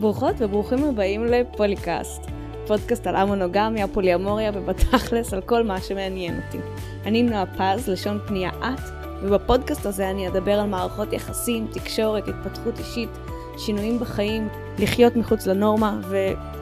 [0.00, 2.22] ברוכות וברוכים הבאים לפוליקאסט,
[2.66, 6.58] פודקאסט על המונוגמיה, פוליאמוריה ובתכלס על כל מה שמעניין אותי.
[7.06, 8.80] אני נועה פז, לשון פנייה את,
[9.22, 13.10] ובפודקאסט הזה אני אדבר על מערכות יחסים, תקשורת, התפתחות אישית,
[13.58, 16.00] שינויים בחיים, לחיות מחוץ לנורמה,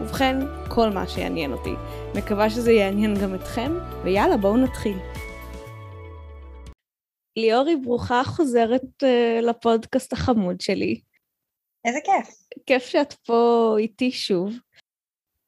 [0.01, 0.37] ובכן,
[0.69, 1.73] כל מה שיעניין אותי.
[2.15, 3.73] מקווה שזה יעניין גם אתכם,
[4.05, 4.97] ויאללה, בואו נתחיל.
[7.37, 11.08] ליאורי, ברוכה חוזרת uh, לפודקאסט החמוד שלי.
[11.89, 12.35] איזה כיף.
[12.67, 14.53] כיף שאת פה איתי שוב.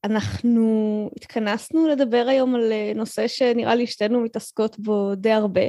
[0.05, 5.61] אנחנו התכנסנו לדבר היום על אה, נושא שנראה לי שתינו מתעסקות בו די הרבה,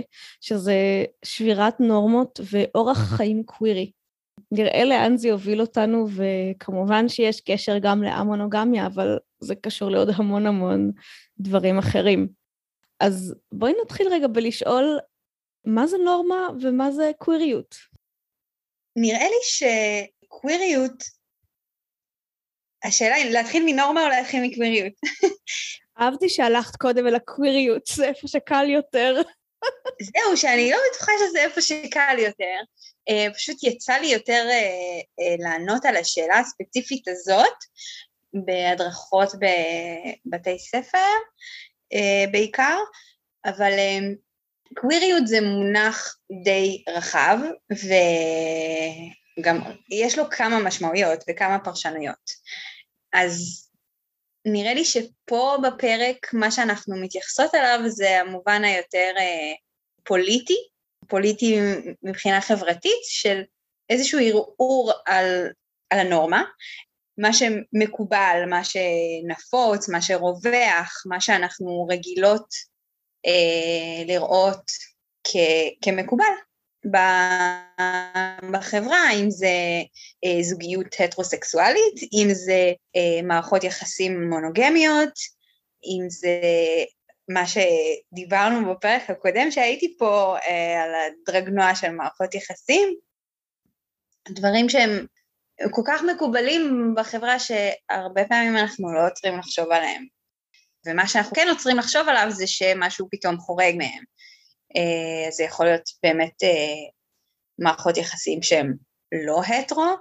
[0.41, 3.91] שזה שבירת נורמות ואורח חיים קווירי.
[4.51, 10.45] נראה לאן זה יוביל אותנו, וכמובן שיש קשר גם לאמונוגמיה, אבל זה קשור לעוד המון
[10.45, 10.91] המון
[11.39, 12.27] דברים אחרים.
[12.99, 14.99] אז בואי נתחיל רגע בלשאול
[15.65, 17.75] מה זה נורמה ומה זה קוויריות.
[18.95, 19.41] נראה לי
[20.31, 21.03] שקוויריות,
[22.83, 24.93] השאלה היא להתחיל מנורמה או להתחיל מקוויריות?
[25.99, 29.21] אהבתי שהלכת קודם אל הקוויריות, זה איפה שקל יותר.
[30.13, 32.55] זהו, שאני לא בטוחה שזה איפה שקל יותר.
[33.09, 37.57] Uh, פשוט יצא לי יותר uh, uh, לענות על השאלה הספציפית הזאת
[38.33, 39.29] בהדרכות
[40.25, 41.11] בבתי ספר
[42.31, 42.77] בעיקר,
[43.45, 43.71] אבל
[44.75, 47.37] קוויריות זה מונח די רחב,
[49.39, 52.31] וגם יש לו כמה משמעויות וכמה פרשנויות.
[53.13, 53.67] אז
[54.45, 59.53] נראה לי שפה בפרק מה שאנחנו מתייחסות אליו זה המובן היותר אה,
[60.03, 60.57] פוליטי,
[61.07, 61.59] פוליטי
[62.03, 63.41] מבחינה חברתית, של
[63.89, 65.49] איזשהו ערעור על,
[65.89, 66.43] על הנורמה,
[67.17, 72.47] מה שמקובל, מה שנפוץ, מה שרווח, מה שאנחנו רגילות
[73.25, 74.71] אה, לראות
[75.23, 76.33] כ- כמקובל
[78.51, 79.47] בחברה, אם זה
[80.25, 85.13] אה, זוגיות הטרוסקסואלית, אם זה אה, מערכות יחסים מונוגמיות,
[85.85, 86.41] אם זה
[87.29, 92.95] מה שדיברנו בפרק הקודם שהייתי פה אה, על הדרגנוע של מערכות יחסים,
[94.29, 95.05] דברים שהם
[95.71, 100.05] כל כך מקובלים בחברה שהרבה פעמים אנחנו לא עוצרים לחשוב עליהם.
[100.85, 104.03] ומה שאנחנו כן עוצרים לחשוב עליו זה שמשהו פתאום חורג מהם.
[104.75, 106.89] אה, זה יכול להיות באמת אה,
[107.59, 108.73] מערכות יחסים שהן
[109.25, 109.95] לא הטרו,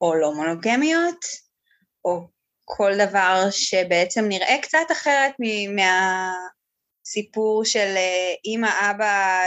[0.00, 1.24] או לא מונוגמיות,
[2.04, 2.28] או
[2.64, 5.32] כל דבר שבעצם נראה קצת אחרת
[7.04, 9.42] מהסיפור של אה, אימא, אבא,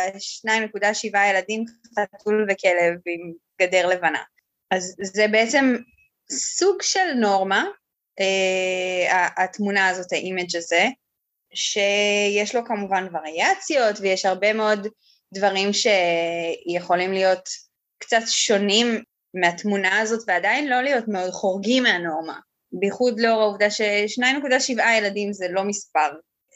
[0.48, 1.66] 2.7 ילדים,
[2.00, 4.24] חתול וכלב עם גדר לבנה.
[4.72, 5.76] אז זה בעצם
[6.32, 7.66] סוג של נורמה
[8.20, 10.88] אה, התמונה הזאת, ה image הזה,
[11.54, 14.88] שיש לו כמובן וריאציות ויש הרבה מאוד
[15.34, 17.50] דברים שיכולים להיות
[18.00, 22.40] קצת שונים מהתמונה הזאת ועדיין לא להיות מאוד חורגים מהנורמה,
[22.72, 26.10] בייחוד לאור העובדה ש-2.7 ילדים זה לא מספר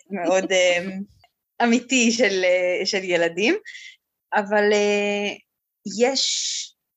[0.10, 0.92] מאוד אממ,
[1.64, 3.56] אמיתי של, אה, של ילדים,
[4.34, 5.38] אבל אה,
[6.02, 6.24] יש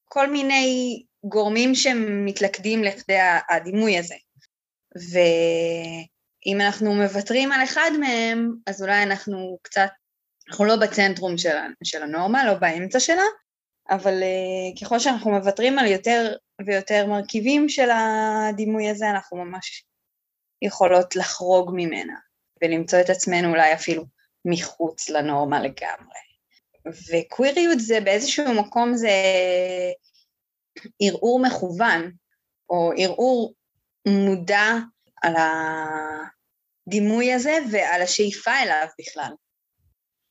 [0.04, 3.18] כל מיני גורמים שמתלכדים לכדי
[3.50, 4.14] הדימוי הזה.
[6.46, 9.88] ואם אנחנו מוותרים על אחד מהם, אז אולי אנחנו קצת,
[10.48, 13.22] אנחנו לא בצנטרום של, של הנורמה, לא באמצע שלה,
[13.90, 16.36] אבל uh, ככל שאנחנו מוותרים על יותר
[16.66, 19.84] ויותר מרכיבים של הדימוי הזה, אנחנו ממש
[20.62, 22.14] יכולות לחרוג ממנה
[22.62, 24.04] ולמצוא את עצמנו אולי אפילו
[24.44, 26.26] מחוץ לנורמה לגמרי.
[26.86, 29.10] וקוויריות זה באיזשהו מקום זה
[31.02, 32.12] ערעור מכוון,
[32.70, 33.54] או ערעור
[34.08, 34.72] מודע
[35.22, 35.34] על
[36.86, 39.30] הדימוי הזה ועל השאיפה אליו בכלל.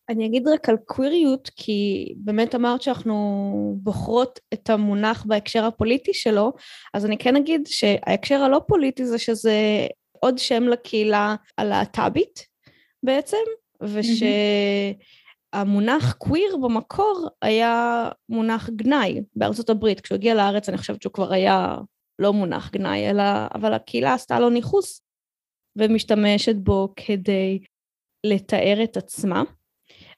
[0.10, 6.54] אני אגיד רק על קוויריות, כי באמת אמרת שאנחנו בוחרות את המונח בהקשר הפוליטי שלו,
[6.94, 9.88] אז אני כן אגיד שההקשר הלא פוליטי זה שזה
[10.20, 12.46] עוד שם לקהילה הלהט"בית
[13.04, 13.38] בעצם,
[15.54, 20.02] ושהמונח קוויר במקור היה מונח גנאי בארצות הברית.
[20.02, 21.78] כשהוא הגיע לארץ אני חושבת שהוא כבר היה
[22.20, 23.24] לא מונח גנאי, אלא,
[23.56, 25.05] אבל הקהילה עשתה לו ניכוס
[25.78, 27.60] ומשתמשת בו כדי
[28.26, 29.44] לתאר את עצמה.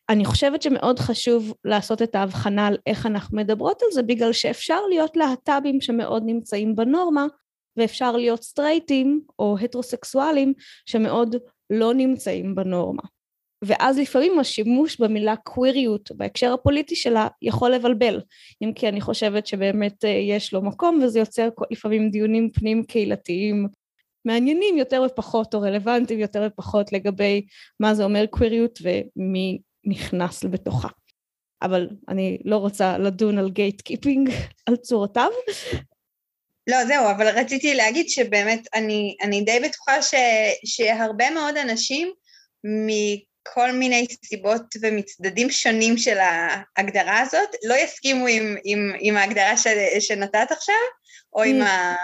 [0.10, 4.80] אני חושבת שמאוד חשוב לעשות את ההבחנה על איך אנחנו מדברות על זה, בגלל שאפשר
[4.90, 7.26] להיות להט"בים שמאוד נמצאים בנורמה,
[7.78, 10.54] ואפשר להיות סטרייטים או הטרוסקסואלים
[10.86, 11.36] שמאוד
[11.70, 13.04] לא נמצאים בנורמה.
[13.64, 18.22] ואז לפעמים השימוש במילה קוויריות בהקשר הפוליטי שלה יכול לבלבל,
[18.62, 23.68] אם כי אני חושבת שבאמת אה, יש לו מקום וזה יוצר לפעמים דיונים פנים קהילתיים
[24.28, 27.46] מעניינים יותר ופחות או רלוונטיים יותר ופחות לגבי
[27.80, 30.88] מה זה אומר קוויריות ומי נכנס בתוכה.
[31.62, 34.30] אבל אני לא רוצה לדון על gatekeeping
[34.66, 35.30] על צורותיו.
[36.70, 40.14] לא, זהו, אבל רציתי להגיד שבאמת אני, אני די בטוחה ש,
[40.66, 42.12] שהרבה מאוד אנשים
[42.64, 49.68] מכל מיני סיבות ומצדדים שונים של ההגדרה הזאת לא יסכימו עם, עם, עם ההגדרה ש,
[50.00, 50.76] שנתת עכשיו,
[51.34, 51.66] או עם, mm.
[51.66, 51.96] ה,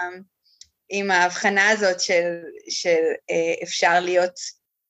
[0.88, 4.34] עם ההבחנה הזאת של, של אה, אפשר להיות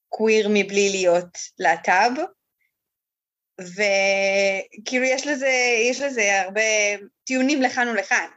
[0.08, 2.20] קוויר מבלי להיות להט"ב,
[3.61, 5.52] וכאילו יש לזה,
[5.91, 6.61] יש לזה הרבה
[7.25, 8.29] טיעונים לכאן ולכאן.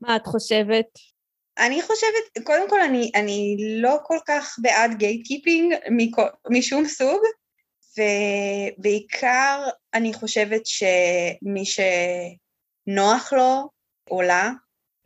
[0.00, 0.86] מה את חושבת?
[1.58, 5.74] אני חושבת, קודם כל אני, אני לא כל כך בעד gatekeeping
[6.50, 7.20] משום סוג,
[7.98, 13.68] ובעיקר אני חושבת שמי שנוח לו
[14.10, 14.50] או לה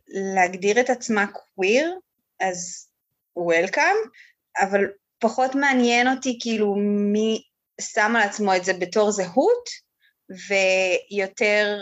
[0.09, 1.95] להגדיר את עצמה קוויר,
[2.39, 2.87] אז
[3.35, 3.95] welcome,
[4.61, 4.81] אבל
[5.19, 6.75] פחות מעניין אותי כאילו
[7.13, 7.43] מי
[7.81, 9.69] שם על עצמו את זה בתור זהות,
[10.29, 11.81] ויותר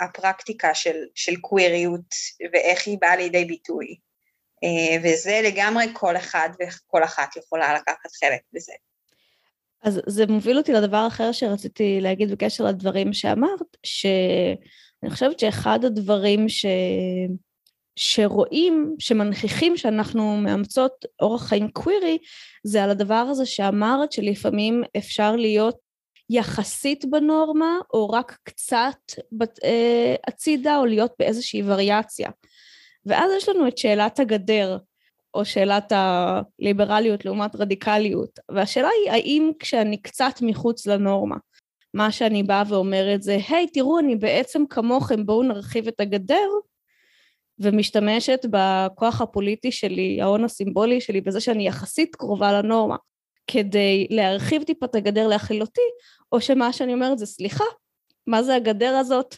[0.00, 2.14] הפרקטיקה של, של קוויריות
[2.52, 3.96] ואיך היא באה לידי ביטוי.
[4.64, 8.72] אה, וזה לגמרי כל אחד וכל אחת יכולה לקחת חלק בזה.
[9.82, 16.48] אז זה מוביל אותי לדבר אחר שרציתי להגיד בקשר לדברים שאמרת, שאני חושבת שאחד הדברים
[16.48, 16.66] ש...
[17.96, 22.18] שרואים, שמנכיחים שאנחנו מאמצות אורח חיים קווירי,
[22.64, 25.76] זה על הדבר הזה שאמרת שלפעמים אפשר להיות
[26.30, 29.12] יחסית בנורמה, או רק קצת
[29.64, 32.30] אה, הצידה, או להיות באיזושהי וריאציה.
[33.06, 34.78] ואז יש לנו את שאלת הגדר,
[35.34, 41.36] או שאלת הליברליות לעומת רדיקליות, והשאלה היא האם כשאני קצת מחוץ לנורמה,
[41.94, 46.48] מה שאני באה ואומרת זה, היי, hey, תראו, אני בעצם כמוכם, בואו נרחיב את הגדר,
[47.58, 52.96] ומשתמשת בכוח הפוליטי שלי, ההון הסימבולי שלי, בזה שאני יחסית קרובה לנורמה,
[53.46, 55.80] כדי להרחיב טיפה את הגדר להכיל אותי,
[56.32, 57.64] או שמה שאני אומרת זה סליחה,
[58.26, 59.36] מה זה הגדר הזאת?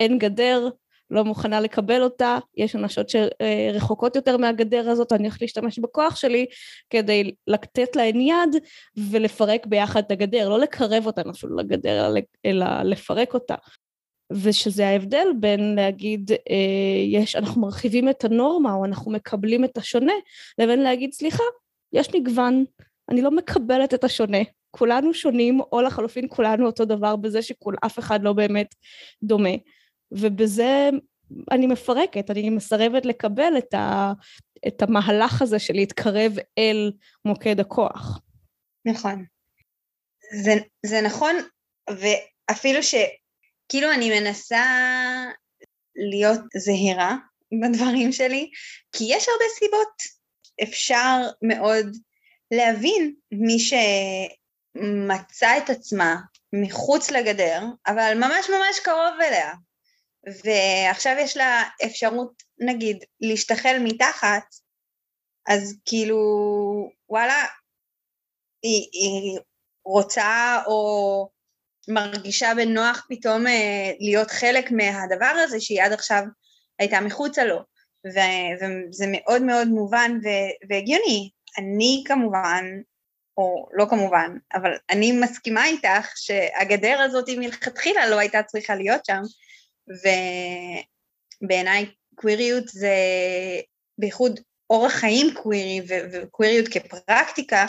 [0.00, 0.68] אין גדר,
[1.10, 6.46] לא מוכנה לקבל אותה, יש אנשות שרחוקות יותר מהגדר הזאת, אני הולכת להשתמש בכוח שלי
[6.90, 8.56] כדי לתת להן יד
[9.10, 12.14] ולפרק ביחד את הגדר, לא לקרב אותן אפילו לגדר,
[12.44, 13.54] אלא לפרק אותה.
[14.32, 20.12] ושזה ההבדל בין להגיד, אה, יש, אנחנו מרחיבים את הנורמה או אנחנו מקבלים את השונה,
[20.58, 21.42] לבין להגיד, סליחה,
[21.92, 22.64] יש מגוון,
[23.10, 24.38] אני לא מקבלת את השונה,
[24.70, 28.74] כולנו שונים, או לחלופין כולנו אותו דבר בזה שאף אחד לא באמת
[29.22, 29.54] דומה.
[30.12, 30.90] ובזה
[31.50, 34.12] אני מפרקת, אני מסרבת לקבל את, ה,
[34.66, 36.92] את המהלך הזה של להתקרב אל
[37.24, 38.20] מוקד הכוח.
[38.84, 39.24] נכון.
[40.42, 40.54] זה,
[40.86, 41.36] זה נכון,
[41.90, 42.82] ואפילו
[43.68, 44.64] שכאילו אני מנסה
[46.10, 47.16] להיות זהירה
[47.62, 48.50] בדברים שלי,
[48.92, 50.18] כי יש הרבה סיבות.
[50.62, 51.86] אפשר מאוד
[52.50, 56.16] להבין מי שמצא את עצמה
[56.52, 59.52] מחוץ לגדר, אבל ממש ממש קרוב אליה,
[60.44, 64.54] ועכשיו יש לה אפשרות, נגיד, להשתחל מתחת,
[65.48, 66.18] אז כאילו,
[67.08, 67.44] וואלה,
[68.62, 69.38] היא, היא
[69.84, 71.28] רוצה או
[71.88, 76.22] מרגישה בנוח פתאום אה, להיות חלק מהדבר הזה שהיא עד עכשיו
[76.78, 77.58] הייתה מחוצה לו,
[78.06, 81.30] ו- וזה מאוד מאוד מובן ו- והגיוני.
[81.58, 82.64] אני כמובן,
[83.36, 89.22] או לא כמובן, אבל אני מסכימה איתך שהגדר הזאת מלכתחילה לא הייתה צריכה להיות שם,
[91.44, 92.94] ובעיניי קוויריות זה
[93.98, 95.80] בייחוד אורח חיים קווירי
[96.12, 97.66] וקוויריות כפרקטיקה,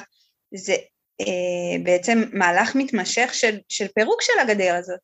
[0.55, 0.75] זה
[1.83, 4.99] בעצם מהלך מתמשך של, של פירוק של הגדר הזאת.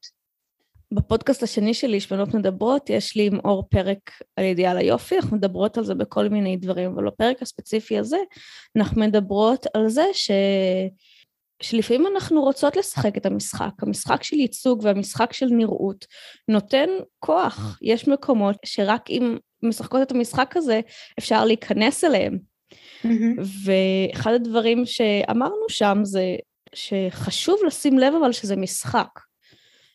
[0.92, 5.78] בפודקאסט השני שלי, שמנות מדברות, יש לי עם אור פרק על אידיאל היופי, אנחנו מדברות
[5.78, 8.18] על זה בכל מיני דברים, אבל בפרק הספציפי הזה
[8.78, 10.32] אנחנו מדברות על זה ש...
[11.62, 16.06] שלפעמים אנחנו רוצות לשחק את המשחק, המשחק של ייצוג והמשחק של נראות
[16.48, 20.80] נותן כוח, יש מקומות שרק אם משחקות את המשחק הזה
[21.20, 22.55] אפשר להיכנס אליהם.
[23.04, 23.42] Mm-hmm.
[23.66, 26.36] ואחד הדברים שאמרנו שם זה
[26.74, 29.20] שחשוב לשים לב אבל שזה משחק.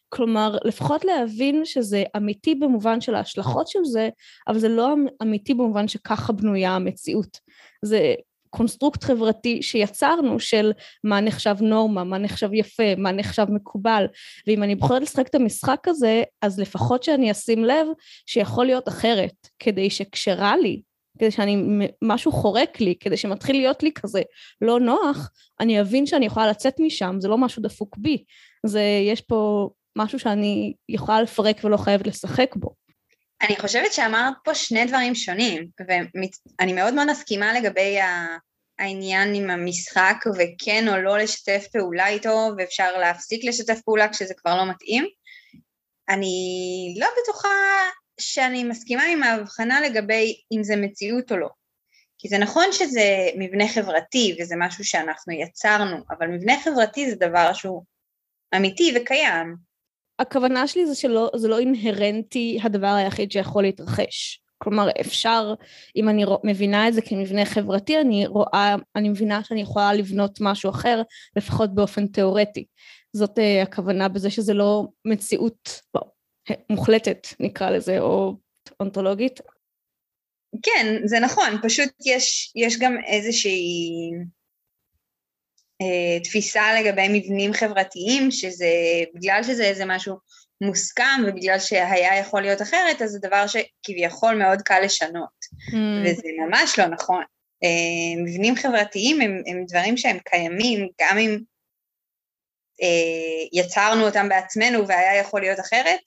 [0.08, 4.08] כלומר, לפחות להבין שזה אמיתי במובן של ההשלכות של זה,
[4.48, 7.38] אבל זה לא אמיתי במובן שככה בנויה המציאות.
[7.84, 8.14] זה
[8.50, 10.72] construct חברתי שיצרנו של
[11.04, 14.06] מה נחשב נורמה, מה נחשב יפה, מה נחשב מקובל,
[14.46, 17.86] ואם אני בוחרת לשחק את המשחק הזה, אז לפחות שאני אשים לב
[18.26, 20.82] שיכול להיות אחרת, כדי שכשרע לי,
[21.18, 21.56] כדי שאני,
[22.02, 24.22] משהו חורק לי, כדי שמתחיל להיות לי כזה
[24.60, 28.24] לא נוח, אני אבין שאני יכולה לצאת משם, זה לא משהו דפוק בי,
[28.66, 32.74] זה, יש פה משהו שאני יכולה לפרק ולא חייבת לשחק בו.
[33.42, 35.66] אני חושבת שאמרת פה שני דברים שונים,
[36.60, 37.98] ואני מאוד מאוד מסכימה לגבי
[38.78, 44.56] העניין עם המשחק וכן או לא לשתף פעולה איתו ואפשר להפסיק לשתף פעולה כשזה כבר
[44.56, 45.06] לא מתאים.
[46.08, 47.48] אני לא בטוחה
[48.20, 51.48] שאני מסכימה עם ההבחנה לגבי אם זה מציאות או לא.
[52.18, 57.52] כי זה נכון שזה מבנה חברתי וזה משהו שאנחנו יצרנו, אבל מבנה חברתי זה דבר
[57.52, 57.84] שהוא
[58.56, 59.56] אמיתי וקיים.
[60.18, 64.42] הכוונה שלי זה שלא, זה לא אינהרנטי הדבר היחיד שיכול להתרחש.
[64.58, 65.54] כלומר, אפשר,
[65.96, 70.70] אם אני מבינה את זה כמבנה חברתי, אני רואה, אני מבינה שאני יכולה לבנות משהו
[70.70, 71.02] אחר,
[71.36, 72.64] לפחות באופן תיאורטי.
[73.12, 76.00] זאת uh, הכוונה בזה שזה לא מציאות לא,
[76.70, 78.34] מוחלטת, נקרא לזה, או
[78.80, 79.40] אונתולוגית.
[80.62, 84.10] כן, זה נכון, פשוט יש, יש גם איזושהי
[85.82, 88.66] אה, תפיסה לגבי מבנים חברתיים, שזה,
[89.14, 90.16] בגלל שזה איזה משהו
[90.60, 95.76] מוסכם ובגלל שהיה יכול להיות אחרת, אז זה דבר שכביכול מאוד קל לשנות, mm.
[96.04, 97.22] וזה ממש לא נכון.
[97.64, 101.38] אה, מבנים חברתיים הם, הם דברים שהם קיימים, גם אם
[102.82, 106.00] אה, יצרנו אותם בעצמנו והיה יכול להיות אחרת,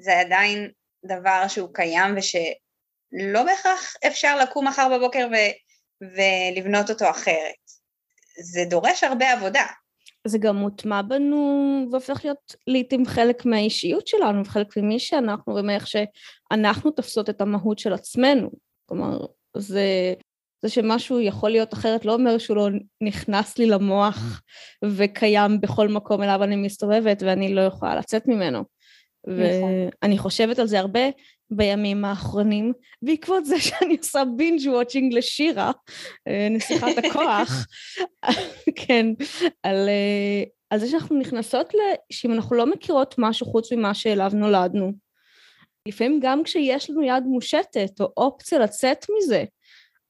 [0.00, 0.70] זה עדיין
[1.04, 5.36] דבר שהוא קיים ושלא בהכרח אפשר לקום מחר בבוקר ו,
[6.16, 7.54] ולבנות אותו אחרת.
[8.42, 9.64] זה דורש הרבה עבודה.
[10.26, 16.90] זה גם מוטמע בנו והופך להיות לעיתים חלק מהאישיות שלנו וחלק ממי שאנחנו ומאיך שאנחנו
[16.90, 18.50] תופסות את המהות של עצמנו.
[18.86, 19.18] כלומר,
[19.56, 20.14] זה,
[20.62, 22.68] זה שמשהו יכול להיות אחרת לא אומר שהוא לא
[23.00, 24.42] נכנס לי למוח
[24.84, 28.64] וקיים בכל מקום אליו אני מסתובבת ואני לא יכולה לצאת ממנו.
[29.26, 29.88] נכון.
[30.02, 31.00] ואני חושבת על זה הרבה
[31.50, 35.70] בימים האחרונים, בעקבות זה שאני עושה בינג' וואצ'ינג לשירה,
[36.28, 37.66] אה, נסיכת הכוח,
[38.86, 39.06] כן,
[39.62, 41.72] על, אה, על זה שאנחנו נכנסות.
[42.12, 44.92] שאם אנחנו לא מכירות משהו חוץ ממה שאליו נולדנו,
[45.88, 49.44] לפעמים גם כשיש לנו יד מושטת או אופציה לצאת מזה,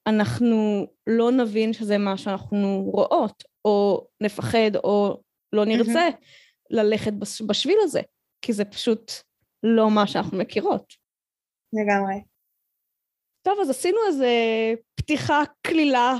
[0.07, 5.21] אנחנו לא נבין שזה מה שאנחנו רואות, או נפחד, או
[5.53, 6.09] לא נרצה
[6.69, 7.13] ללכת
[7.47, 8.01] בשביל הזה,
[8.43, 9.11] כי זה פשוט
[9.63, 10.93] לא מה שאנחנו מכירות.
[11.73, 12.15] לגמרי.
[13.41, 14.29] טוב, אז עשינו איזה
[14.95, 16.15] פתיחה קלילה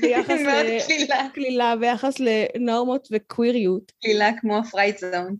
[0.00, 0.78] ביחס ל...
[0.86, 1.28] קלילה.
[1.34, 3.92] קלילה ביחס לנורמות וקוויריות.
[4.00, 5.36] קלילה כמו הפרייט זון.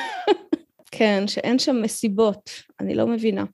[0.96, 3.44] כן, שאין שם מסיבות, אני לא מבינה.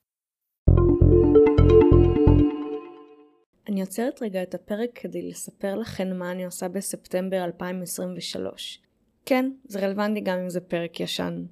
[3.69, 8.83] אני עוצרת רגע את הפרק כדי לספר לכם מה אני עושה בספטמבר 2023.
[9.27, 11.45] כן, זה רלוונטי גם אם זה פרק ישן.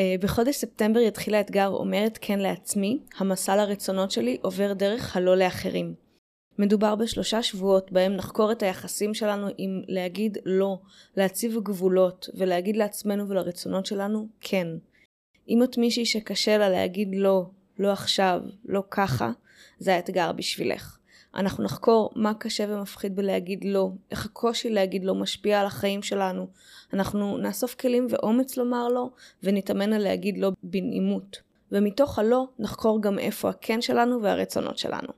[0.00, 5.94] אה, בחודש ספטמבר יתחיל האתגר אומרת כן לעצמי, המסע לרצונות שלי עובר דרך הלא לאחרים.
[6.58, 10.78] מדובר בשלושה שבועות בהם נחקור את היחסים שלנו עם להגיד לא,
[11.16, 14.66] להציב גבולות ולהגיד לעצמנו ולרצונות שלנו כן.
[15.48, 19.30] אם את מישהי שקשה לה להגיד לא, לא עכשיו, לא ככה,
[19.78, 20.98] זה האתגר בשבילך.
[21.34, 26.46] אנחנו נחקור מה קשה ומפחיד בלהגיד לא, איך הקושי להגיד לא משפיע על החיים שלנו.
[26.92, 29.10] אנחנו נאסוף כלים ואומץ לומר לא,
[29.42, 31.40] ונתאמן על להגיד לא בנעימות.
[31.72, 35.08] ומתוך הלא נחקור גם איפה הכן שלנו והרצונות שלנו.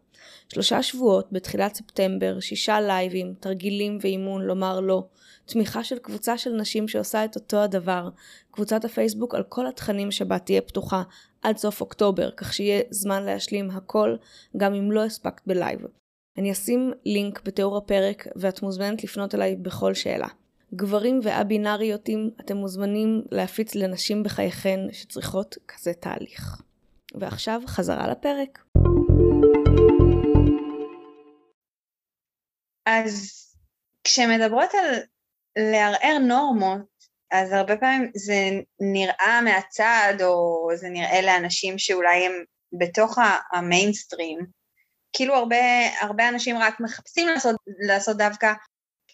[0.49, 5.05] שלושה שבועות בתחילת ספטמבר, שישה לייבים, תרגילים ואימון לומר לא,
[5.45, 8.09] תמיכה של קבוצה של נשים שעושה את אותו הדבר,
[8.51, 11.03] קבוצת הפייסבוק על כל התכנים שבה תהיה פתוחה
[11.43, 14.17] עד סוף אוקטובר, כך שיהיה זמן להשלים הכל,
[14.57, 15.81] גם אם לא הספקת בלייב.
[16.39, 20.29] אני אשים לינק בתיאור הפרק ואת מוזמנת לפנות אליי בכל שאלה.
[20.75, 26.63] גברים ואבינריותים, אתם מוזמנים להפיץ לנשים בחייכן שצריכות כזה תהליך.
[27.15, 28.65] ועכשיו חזרה לפרק.
[32.87, 33.15] אז
[34.05, 35.01] כשמדברות על
[35.73, 36.93] לערער נורמות,
[37.33, 38.35] אז הרבה פעמים זה
[38.81, 42.33] נראה מהצד, או זה נראה לאנשים שאולי הם
[42.79, 43.19] בתוך
[43.53, 44.39] המיינסטרים,
[45.13, 45.57] כאילו הרבה,
[46.01, 48.53] הרבה אנשים רק מחפשים לעשות, לעשות דווקא,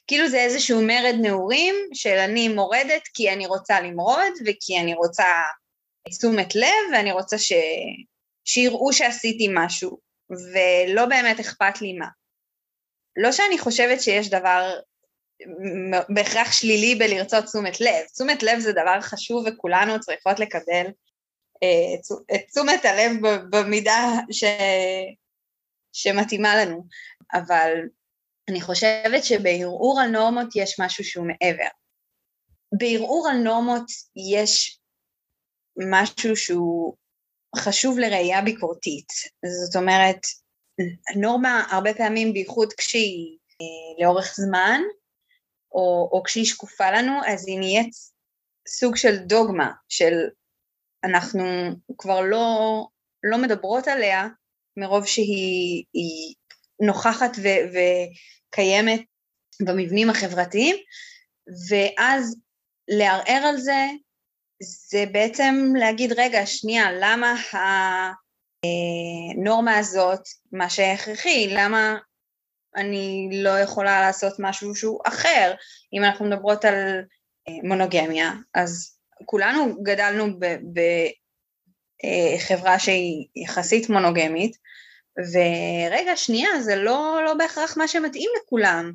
[0.06, 5.24] כאילו זה איזשהו מרד נעורים של אני מורדת כי אני רוצה למרוד וכי אני רוצה
[6.10, 7.52] תשומת לב ואני רוצה ש...
[8.44, 9.98] שיראו שעשיתי משהו
[10.30, 12.06] ולא באמת אכפת לי מה.
[13.16, 14.80] לא שאני חושבת שיש דבר
[16.08, 20.86] בהכרח שלילי בלרצות תשומת לב, תשומת לב זה דבר חשוב וכולנו צריכות לקבל
[21.62, 21.94] אה,
[22.34, 23.12] את תשומת הלב
[23.50, 24.44] במידה ש...
[25.92, 26.86] שמתאימה לנו,
[27.32, 27.72] אבל
[28.50, 31.68] אני חושבת שבערעור על נורמות יש משהו שהוא מעבר.
[32.78, 33.86] בערעור על נורמות
[34.34, 34.80] יש
[35.90, 36.96] משהו שהוא
[37.56, 39.08] חשוב לראייה ביקורתית.
[39.64, 40.20] זאת אומרת,
[41.16, 44.80] נורמה הרבה פעמים, בייחוד כשהיא אה, לאורך זמן,
[45.72, 47.90] או, או כשהיא שקופה לנו, אז היא נהיית
[48.68, 50.14] סוג של דוגמה, של
[51.04, 51.44] אנחנו
[51.98, 52.86] כבר לא,
[53.22, 54.28] לא מדברות עליה,
[54.78, 55.84] מרוב שהיא
[56.80, 59.00] נוכחת ו, וקיימת
[59.62, 60.76] במבנים החברתיים,
[61.68, 62.36] ואז
[62.88, 63.86] לערער על זה
[64.90, 67.34] זה בעצם להגיד, רגע, שנייה, למה
[68.62, 70.20] הנורמה הזאת,
[70.52, 71.96] מה שהכרחי, למה
[72.76, 75.54] אני לא יכולה לעשות משהו שהוא אחר?
[75.92, 76.74] אם אנחנו מדברות על
[77.62, 80.26] מונוגמיה, אז כולנו גדלנו
[82.04, 84.56] בחברה שהיא יחסית מונוגמית,
[85.18, 88.92] ורגע, שנייה, זה לא, לא בהכרח מה שמתאים לכולם.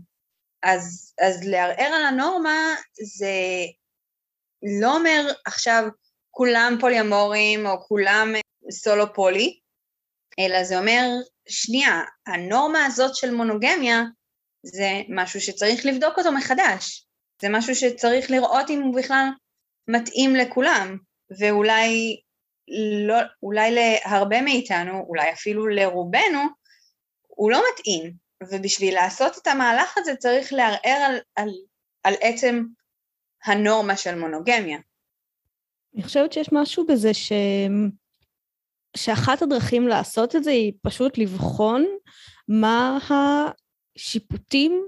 [0.64, 2.76] אז, אז לערער על הנורמה
[3.18, 3.34] זה
[4.82, 5.84] לא אומר עכשיו
[6.32, 8.34] כולם פוליומורים או כולם
[8.72, 9.60] סולו פולי,
[10.40, 11.10] אלא זה אומר,
[11.50, 14.04] שנייה, הנורמה הזאת של מונוגמיה
[14.66, 17.08] זה משהו שצריך לבדוק אותו מחדש.
[17.42, 19.28] זה משהו שצריך לראות אם הוא בכלל
[19.88, 20.98] מתאים לכולם,
[21.40, 22.22] ואולי
[23.08, 26.40] לא, אולי להרבה מאיתנו, אולי אפילו לרובנו,
[27.28, 31.50] הוא לא מתאים, ובשביל לעשות את המהלך הזה צריך לערער על, על,
[32.04, 32.64] על עצם
[33.46, 34.80] הנורמה של מונוגמיה.
[35.96, 37.32] אני חושבת שיש משהו בזה ש...
[38.98, 41.86] שאחת הדרכים לעשות את זה היא פשוט לבחון
[42.48, 42.98] מה
[43.98, 44.88] השיפוטים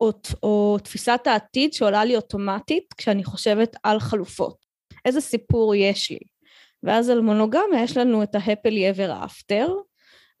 [0.00, 4.56] או, או תפיסת העתיד שעולה לי אוטומטית כשאני חושבת על חלופות.
[5.04, 6.31] איזה סיפור יש לי?
[6.82, 9.70] ואז על מונוגמיה יש לנו את ה-happily ever after,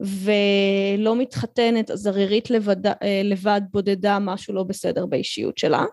[0.00, 5.84] ולא מתחתנת, אז ערירית לבד, אה, לבד בודדה משהו לא בסדר באישיות שלה.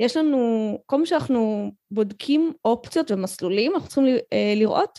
[0.00, 4.98] יש לנו, כל מה שאנחנו בודקים אופציות ומסלולים, אנחנו צריכים אה, לראות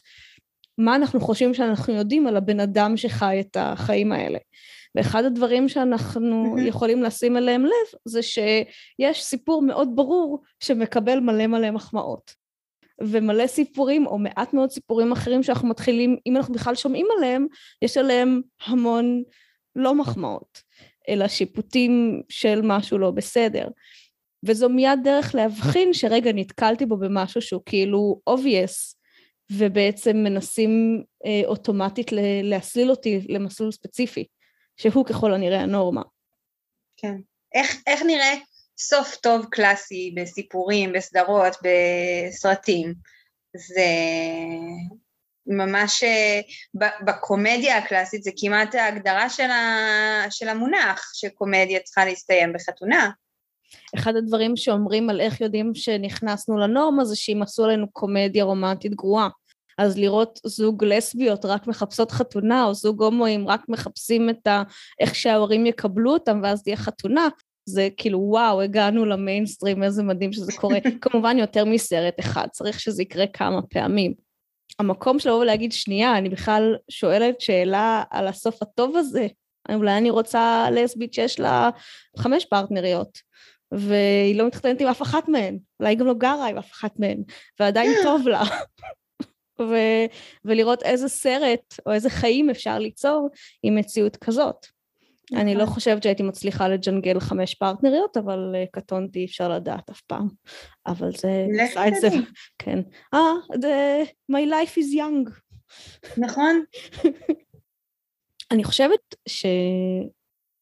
[0.77, 4.39] מה אנחנו חושבים שאנחנו יודעים על הבן אדם שחי את החיים האלה.
[4.95, 6.55] ואחד הדברים שאנחנו.
[6.67, 12.40] יכולים לשים אליהם לב זה שיש סיפור מאוד ברור שמקבל מלא מלא מחמאות.
[13.07, 17.47] ומלא סיפורים, או מעט מאוד סיפורים אחרים שאנחנו מתחילים, אם אנחנו בכלל שומעים עליהם,
[17.81, 19.23] יש עליהם המון
[19.75, 20.61] לא מחמאות,
[21.09, 23.67] אלא שיפוטים של משהו לא בסדר.
[24.45, 28.95] וזו מיד דרך להבחין שרגע נתקלתי בו במשהו שהוא כאילו obvious,
[29.51, 32.11] ובעצם מנסים אה, אוטומטית
[32.43, 34.25] להסליל אותי למסלול ספציפי.
[34.81, 36.01] שהוא ככל הנראה הנורמה.
[36.97, 37.15] כן.
[37.53, 38.33] איך, איך נראה
[38.81, 42.93] סוף טוב קלאסי בסיפורים, בסדרות, בסרטים?
[43.55, 43.87] זה
[45.47, 46.03] ממש,
[47.05, 53.09] בקומדיה הקלאסית זה כמעט ההגדרה של, ה, של המונח, שקומדיה צריכה להסתיים בחתונה.
[53.95, 59.29] אחד הדברים שאומרים על איך יודעים שנכנסנו לנורמה זה שאם עשו עלינו קומדיה רומנטית גרועה.
[59.77, 64.63] אז לראות זוג לסביות רק מחפשות חתונה, או זוג הומואים רק מחפשים את ה...
[64.99, 67.27] איך שההורים יקבלו אותם ואז תהיה חתונה,
[67.65, 70.77] זה כאילו וואו, הגענו למיינסטרים, איזה מדהים שזה קורה.
[71.01, 74.13] כמובן יותר מסרט אחד, צריך שזה יקרה כמה פעמים.
[74.79, 79.27] המקום של לבוא ולהגיד, שנייה, אני בכלל שואלת שאלה על הסוף הטוב הזה,
[79.73, 81.69] אולי אני רוצה לסבית שיש לה
[82.17, 83.17] חמש פרטנריות,
[83.71, 86.99] והיא לא מתחתנת עם אף אחת מהן, אולי היא גם לא גרה עם אף אחת
[86.99, 87.23] מהן,
[87.59, 88.43] ועדיין טוב לה.
[89.61, 90.05] ו-
[90.45, 93.29] ולראות איזה סרט או איזה חיים אפשר ליצור
[93.63, 94.65] עם מציאות כזאת.
[95.33, 95.73] אני לא נכון.
[95.73, 100.27] חושבת שהייתי מצליחה לג'נגל חמש פרטנריות, אבל uh, קטונתי, אפשר לדעת אף פעם.
[100.87, 101.45] אבל זה...
[101.63, 102.07] לך זה.
[102.63, 102.79] כן.
[103.13, 103.33] אה,
[104.31, 105.31] my life is young.
[106.17, 106.63] נכון.
[108.51, 109.15] אני חושבת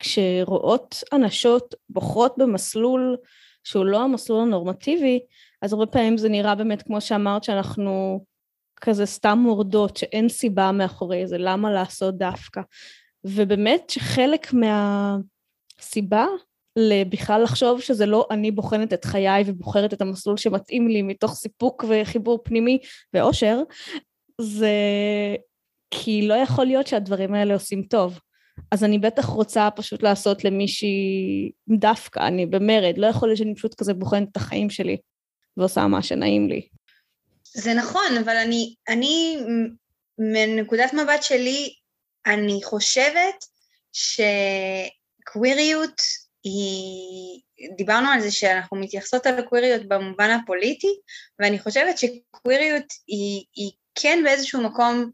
[0.04, 3.18] שכשרואות אנשות בוחרות במסלול
[3.64, 5.20] שהוא לא המסלול הנורמטיבי,
[5.62, 8.26] אז הרבה פעמים זה נראה באמת, כמו שאמרת, שאנחנו
[8.82, 12.62] כזה סתם מורדות, שאין סיבה מאחורי זה, למה לעשות דווקא.
[13.24, 16.26] ובאמת שחלק מהסיבה
[17.10, 21.86] בכלל לחשוב שזה לא אני בוחנת את חיי ובוחרת את המסלול שמתאים לי מתוך סיפוק
[21.90, 22.80] וחיבור פנימי
[23.14, 23.60] ואושר,
[24.42, 24.72] זה
[25.92, 28.20] כי לא יכול להיות שהדברים האלה עושים טוב.
[28.72, 33.74] אז אני בטח רוצה פשוט לעשות למישהי דווקא, אני במרד, לא יכול להיות שאני פשוט
[33.74, 34.98] כזה בוחנת את החיים שלי
[35.58, 36.68] ועושה מה שנעים לי.
[37.44, 39.38] זה נכון, אבל אני, אני
[40.20, 41.74] מנקודת מבט שלי,
[42.26, 43.46] אני חושבת
[45.22, 46.02] שקוויריות
[46.44, 47.42] היא,
[47.78, 51.00] דיברנו על זה שאנחנו מתייחסות על הקוויריות במובן הפוליטי,
[51.40, 55.12] ואני חושבת שקוויריות היא, היא כן באיזשהו מקום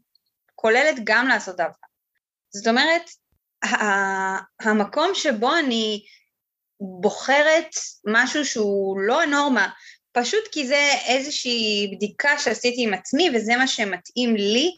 [0.54, 1.86] כוללת גם לעשות דווקא.
[2.50, 3.02] זאת אומרת,
[4.60, 6.04] המקום שבו אני
[7.00, 7.70] בוחרת
[8.06, 9.68] משהו שהוא לא הנורמה,
[10.12, 14.70] פשוט כי זה איזושהי בדיקה שעשיתי עם עצמי וזה מה שמתאים לי,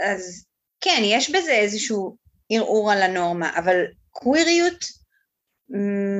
[0.00, 0.45] אז
[0.80, 2.16] כן, יש בזה איזשהו
[2.50, 3.76] ערעור על הנורמה, אבל
[4.10, 4.84] קוויריות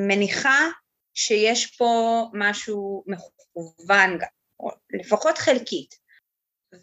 [0.08, 0.68] מניחה
[1.14, 4.28] שיש פה משהו מכוון גם,
[4.60, 5.94] או לפחות חלקית.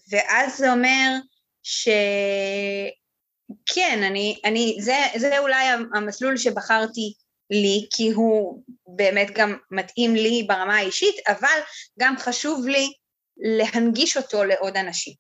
[0.09, 1.09] ואז זה אומר
[1.63, 2.93] שכן,
[4.03, 7.13] אני, אני, זה, זה אולי המסלול שבחרתי
[7.49, 11.59] לי, כי הוא באמת גם מתאים לי ברמה האישית, אבל
[11.99, 12.93] גם חשוב לי
[13.37, 15.13] להנגיש אותו לעוד אנשים,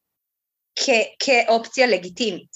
[1.19, 2.51] כאופציה לגיטימית.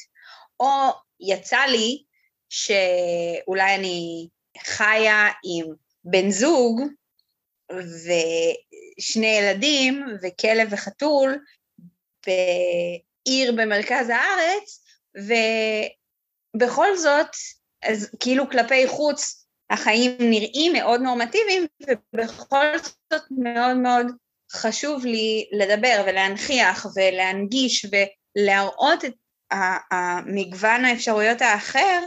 [0.59, 2.03] או יצא לי
[2.49, 4.27] שאולי אני
[4.57, 5.65] חיה עם
[6.03, 6.81] בן זוג
[7.71, 11.39] ושני ילדים וכלב וחתול
[12.25, 14.83] בעיר במרכז הארץ,
[16.55, 17.27] ובכל זאת,
[17.83, 21.67] אז כאילו כלפי חוץ החיים נראים מאוד נורמטיביים,
[22.13, 22.77] ובכל
[23.13, 24.05] זאת מאוד מאוד
[24.51, 29.13] חשוב לי לדבר ולהנכיח ולהנגיש ולהראות את
[29.91, 31.99] המגוון האפשרויות האחר,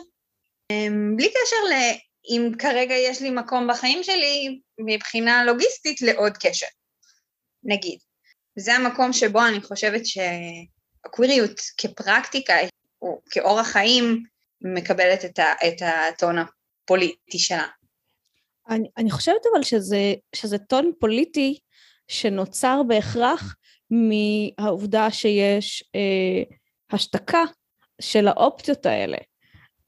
[0.71, 6.67] אמ, בלי קשר לאם כרגע יש לי מקום בחיים שלי מבחינה לוגיסטית לעוד קשר,
[7.65, 7.99] נגיד.
[8.59, 12.55] זה המקום שבו אני חושבת שהקוויריות כפרקטיקה
[13.03, 14.25] או כאורח חיים
[14.61, 17.67] מקבלת את, ה, את הטון הפוליטי שלה.
[18.69, 21.59] אני, אני חושבת אבל שזה, שזה טון פוליטי
[22.11, 23.57] שנוצר בהכרח
[23.91, 26.43] מהעובדה שיש אה,
[26.93, 27.43] השתקה
[28.01, 29.17] של האופציות האלה.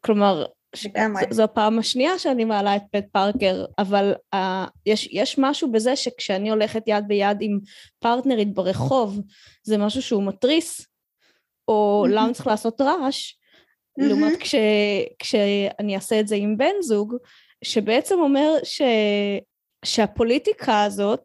[0.00, 0.86] כלומר, ש...
[1.30, 4.38] זו הפעם השנייה שאני מעלה את פט פארקר, אבל uh,
[4.86, 7.58] יש, יש משהו בזה שכשאני הולכת יד ביד עם
[7.98, 9.20] פרטנרית ברחוב,
[9.62, 10.86] זה משהו שהוא מתריס,
[11.68, 12.06] או.
[12.10, 13.34] למה צריך לעשות רעש.
[13.98, 14.54] לעומת כש,
[15.18, 17.16] כשאני אעשה את זה עם בן זוג,
[17.64, 18.82] שבעצם אומר ש,
[19.84, 21.22] שהפוליטיקה הזאת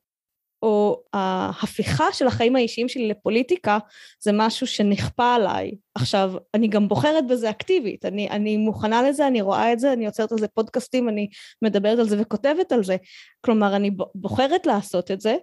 [0.61, 3.77] או ההפיכה של החיים האישיים שלי לפוליטיקה
[4.19, 5.71] זה משהו שנכפה עליי.
[5.95, 10.05] עכשיו, אני גם בוחרת בזה אקטיבית, אני, אני מוכנה לזה, אני רואה את זה, אני
[10.05, 11.29] יוצרת על זה פודקאסטים, אני
[11.61, 12.97] מדברת על זה וכותבת על זה.
[13.41, 15.35] כלומר, אני בוחרת לעשות את זה,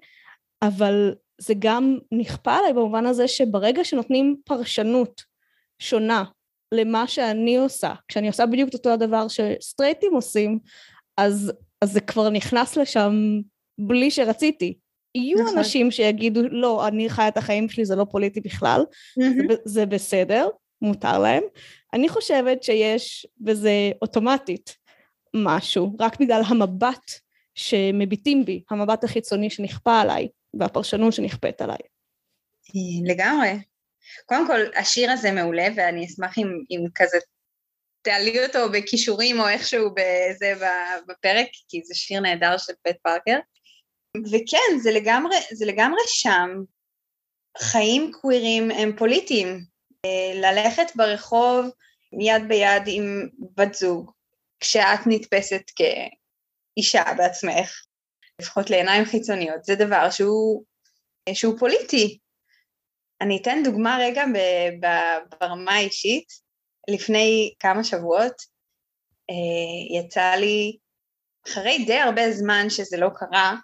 [0.63, 5.23] אבל זה גם נכפה עליי במובן הזה שברגע שנותנים פרשנות
[5.79, 6.25] שונה
[6.75, 10.59] למה שאני עושה, כשאני עושה בדיוק את אותו הדבר שסטרייטים עושים,
[11.17, 13.13] אז, אז זה כבר נכנס לשם
[13.79, 14.75] בלי שרציתי.
[15.15, 15.59] יהיו נכון.
[15.59, 19.49] אנשים שיגידו, לא, אני חיה את החיים שלי, זה לא פוליטי בכלל, mm-hmm.
[19.49, 20.49] זה, זה בסדר,
[20.83, 21.43] מותר להם.
[21.93, 24.77] אני חושבת שיש בזה אוטומטית
[25.35, 27.11] משהו, רק בגלל המבט
[27.55, 31.79] שמביטים בי, המבט החיצוני שנכפה עליי, והפרשנות שנכפית עליי.
[33.05, 33.51] לגמרי.
[34.27, 37.19] קודם כל, השיר הזה מעולה, ואני אשמח אם, אם כזה
[38.03, 40.67] תעלי אותו בכישורים או איכשהו בזה
[41.09, 43.39] בפרק, כי זה שיר נהדר של פט פארקר.
[44.17, 46.49] וכן, זה לגמרי, זה לגמרי שם.
[47.59, 49.65] חיים קווירים הם פוליטיים.
[50.05, 51.67] אה, ללכת ברחוב
[52.21, 54.11] יד ביד עם בת זוג,
[54.61, 57.85] כשאת נתפסת כאישה בעצמך,
[58.41, 60.65] לפחות לעיניים חיצוניות, זה דבר שהוא,
[61.35, 62.19] שהוא פוליטי.
[63.21, 64.25] אני אתן דוגמה רגע
[65.41, 66.45] ברמה האישית.
[66.89, 68.35] לפני כמה שבועות
[69.31, 70.77] אה, יצא לי,
[71.47, 73.55] אחרי די הרבה זמן שזה לא קרה,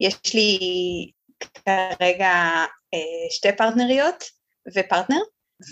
[0.00, 0.58] יש לי
[1.40, 2.32] כרגע
[2.94, 4.24] אה, שתי פרטנריות
[4.74, 5.20] ופרטנר,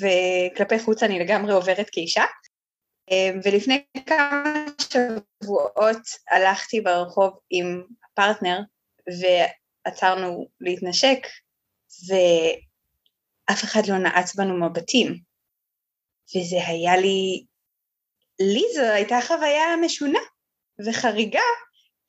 [0.01, 2.25] וכלפי חוץ אני לגמרי עוברת כאישה.
[3.11, 8.61] אה, ולפני כמה שבועות הלכתי ברחוב עם הפרטנר
[9.21, 11.27] ועצרנו להתנשק,
[12.09, 15.19] ואף אחד לא נעץ בנו מבטים.
[16.37, 17.45] וזה היה לי,
[18.41, 20.19] לי זו הייתה חוויה משונה
[20.87, 21.41] וחריגה,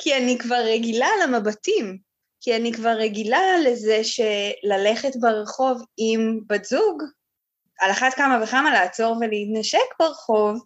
[0.04, 1.98] כי אני כבר רגילה למבטים,
[2.42, 7.04] כי אני כבר רגילה לזה שללכת ברחוב עם בת זוג,
[7.80, 10.66] על אחת כמה וכמה לעצור ולהתנשק ברחוב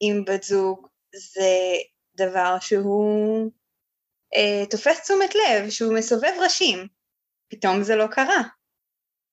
[0.00, 1.50] עם בת זוג, זה
[2.16, 3.50] דבר שהוא
[4.34, 6.86] אה, תופס תשומת לב, שהוא מסובב ראשים.
[7.50, 8.42] פתאום זה לא קרה.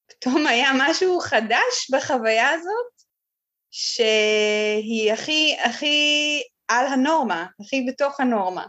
[0.09, 3.01] פתאום היה משהו חדש בחוויה הזאת,
[3.71, 8.67] שהיא הכי, הכי על הנורמה, הכי בתוך הנורמה.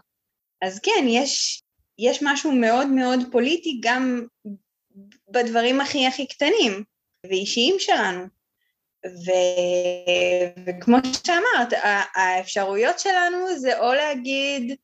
[0.63, 1.63] אז כן, יש,
[1.99, 4.27] יש משהו מאוד מאוד פוליטי גם
[5.31, 6.85] בדברים הכי הכי קטנים
[7.27, 8.25] ואישיים שלנו.
[9.07, 9.31] ו...
[10.67, 11.73] וכמו שאמרת,
[12.15, 14.77] האפשרויות שלנו זה או להגיד,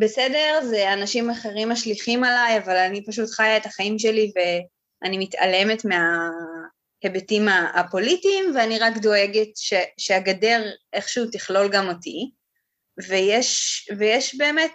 [0.00, 5.82] בסדר, זה אנשים אחרים משליכים עליי, אבל אני פשוט חיה את החיים שלי ואני מתעלמת
[5.84, 9.74] מההיבטים הפוליטיים, ואני רק דואגת ש...
[9.98, 12.30] שהגדר איכשהו תכלול גם אותי.
[13.08, 14.72] ויש, ויש באמת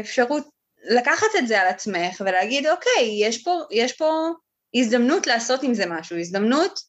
[0.00, 0.48] אפשרות
[0.84, 4.28] לקחת את זה על עצמך ולהגיד, אוקיי, יש פה, יש פה
[4.74, 6.80] הזדמנות לעשות עם זה משהו, הזדמנות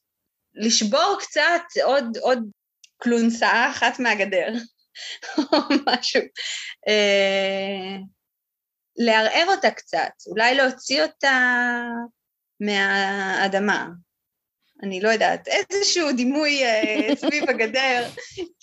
[0.56, 2.39] לשבור קצת עוד, עוד
[2.97, 4.47] קלונסה אחת מהגדר,
[5.38, 6.21] או משהו.
[6.88, 7.97] אה,
[8.97, 11.84] לערער אותה קצת, אולי להוציא אותה
[12.60, 13.88] מהאדמה.
[14.84, 18.08] אני לא יודעת, איזשהו דימוי אה, סביב הגדר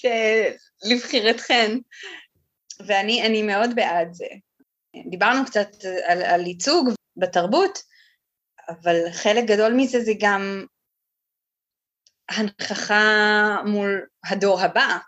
[0.90, 1.71] לבחירתכן.
[2.87, 4.27] ואני מאוד בעד זה.
[5.11, 5.69] דיברנו קצת
[6.07, 7.79] על, על ייצוג בתרבות,
[8.69, 10.65] אבל חלק גדול מזה זה גם
[12.29, 14.99] הנכחה מול הדור הבא.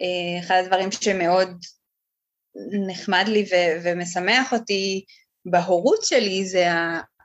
[0.00, 1.48] אה, אחד הדברים שמאוד
[2.88, 5.04] נחמד לי ו- ומשמח אותי
[5.44, 6.66] בהורות שלי זה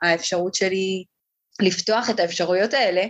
[0.02, 1.04] האפשרות שלי
[1.62, 3.02] לפתוח את האפשרויות האלה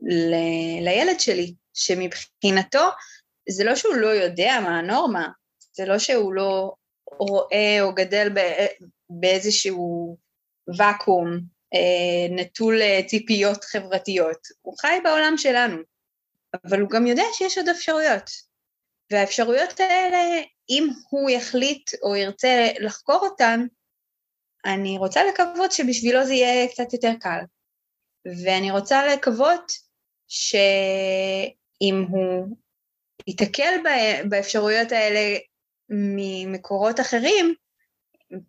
[0.00, 2.88] ל- לילד שלי, שמבחינתו
[3.48, 5.28] זה לא שהוא לא יודע מה הנורמה,
[5.80, 6.74] זה לא שהוא לא
[7.06, 8.28] רואה או גדל
[9.10, 10.16] באיזשהו
[10.78, 11.40] ואקום
[11.74, 15.76] אה, נטול אה, ציפיות חברתיות, הוא חי בעולם שלנו,
[16.64, 18.30] אבל הוא גם יודע שיש עוד אפשרויות.
[19.12, 23.60] והאפשרויות האלה, אם הוא יחליט או ירצה לחקור אותן,
[24.64, 27.40] אני רוצה לקוות שבשבילו זה יהיה קצת יותר קל.
[28.44, 29.72] ואני רוצה לקוות
[30.28, 32.56] שאם הוא
[33.26, 33.74] ייתקל
[34.28, 35.38] באפשרויות האלה
[35.90, 37.54] ממקורות אחרים,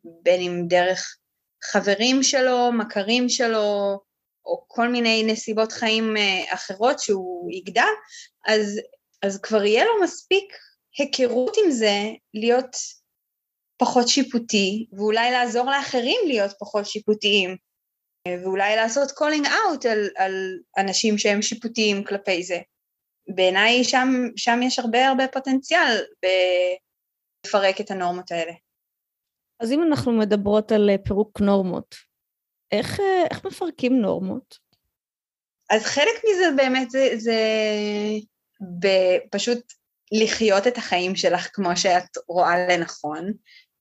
[0.04, 1.17] בין אם דרך
[1.63, 3.99] חברים שלו, מכרים שלו,
[4.45, 7.91] או כל מיני נסיבות חיים אה, אחרות שהוא יגדל,
[8.47, 8.80] אז,
[9.21, 10.54] אז כבר יהיה לו מספיק
[10.97, 11.95] היכרות עם זה
[12.34, 12.75] להיות
[13.77, 17.58] פחות שיפוטי, ואולי לעזור לאחרים להיות פחות שיפוטיים,
[18.27, 22.60] ואולי לעשות calling out על, על אנשים שהם שיפוטיים כלפי זה.
[23.36, 25.97] בעיניי שם, שם יש הרבה הרבה פוטנציאל
[27.45, 28.51] לפרק את הנורמות האלה.
[29.60, 31.95] אז אם אנחנו מדברות על אה, פירוק נורמות,
[32.71, 34.58] איך, אה, איך מפרקים נורמות?
[35.69, 37.38] אז חלק מזה באמת זה, זה
[39.32, 39.73] פשוט
[40.12, 43.34] לחיות את החיים שלך כמו שאת רואה לנכון,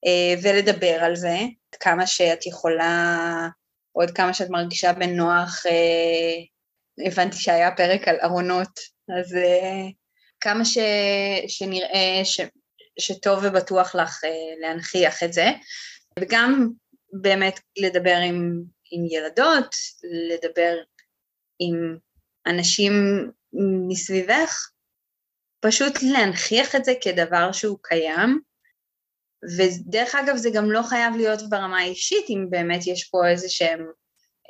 [0.07, 1.37] אה, ולדבר על זה,
[1.81, 3.49] כמה שאת יכולה,
[3.95, 5.63] או עד כמה שאת מרגישה בנוח,
[7.07, 8.81] הבנתי שהיה פרק על ארונות,
[9.21, 9.37] אז
[10.41, 10.79] כמה ש,
[11.49, 12.41] שנראה ש,
[13.01, 15.47] שטוב ובטוח לך אה, להנכיח את זה,
[16.19, 16.69] וגם
[17.13, 19.77] באמת לדבר עם, עם ילדות,
[20.31, 20.77] לדבר
[21.59, 21.97] עם
[22.47, 22.93] אנשים
[23.89, 24.71] מסביבך,
[25.61, 28.41] פשוט להנכיח את זה כדבר שהוא קיים,
[29.57, 33.87] ודרך אגב זה גם לא חייב להיות ברמה האישית, אם באמת יש פה איזה שהם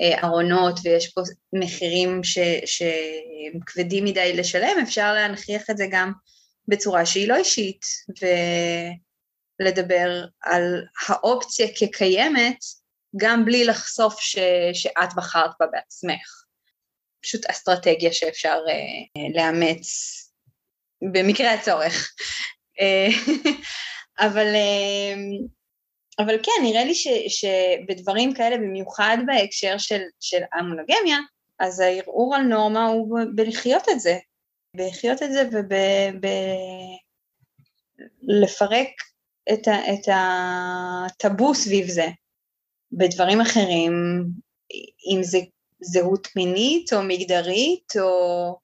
[0.01, 1.21] אה, ארונות ויש פה
[1.53, 2.21] מחירים
[2.65, 6.13] שהם כבדים מדי לשלם, אפשר להנכיח את זה גם
[6.71, 7.81] בצורה שהיא לא אישית,
[9.61, 12.59] ולדבר על האופציה כקיימת,
[13.17, 14.39] גם בלי לחשוף ש,
[14.73, 16.45] שאת בחרת בה בעצמך.
[17.23, 19.87] פשוט אסטרטגיה שאפשר uh, לאמץ
[21.13, 22.15] במקרה הצורך.
[22.81, 23.09] אה,
[24.27, 25.49] אבל, uh,
[26.19, 31.19] אבל כן, נראה לי ש, שבדברים כאלה, במיוחד בהקשר של, של המונוגמיה,
[31.59, 34.19] אז הערעור על נורמה הוא בלחיות את זה,
[34.77, 35.49] בלחיות את זה
[38.23, 38.89] ובלפרק
[39.53, 42.07] את, את הטאבו סביב זה.
[42.93, 43.93] בדברים אחרים,
[45.13, 45.39] אם זה
[45.81, 48.59] זהות מינית או מגדרית או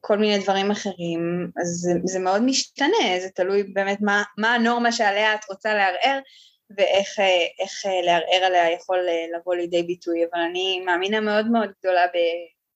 [0.00, 4.92] כל מיני דברים אחרים, אז זה, זה מאוד משתנה, זה תלוי באמת מה, מה הנורמה
[4.92, 6.18] שעליה את רוצה לערער
[6.70, 7.18] ואיך
[8.06, 8.98] לערער עליה יכול
[9.36, 12.06] לבוא לידי ביטוי, אבל אני מאמינה מאוד מאוד גדולה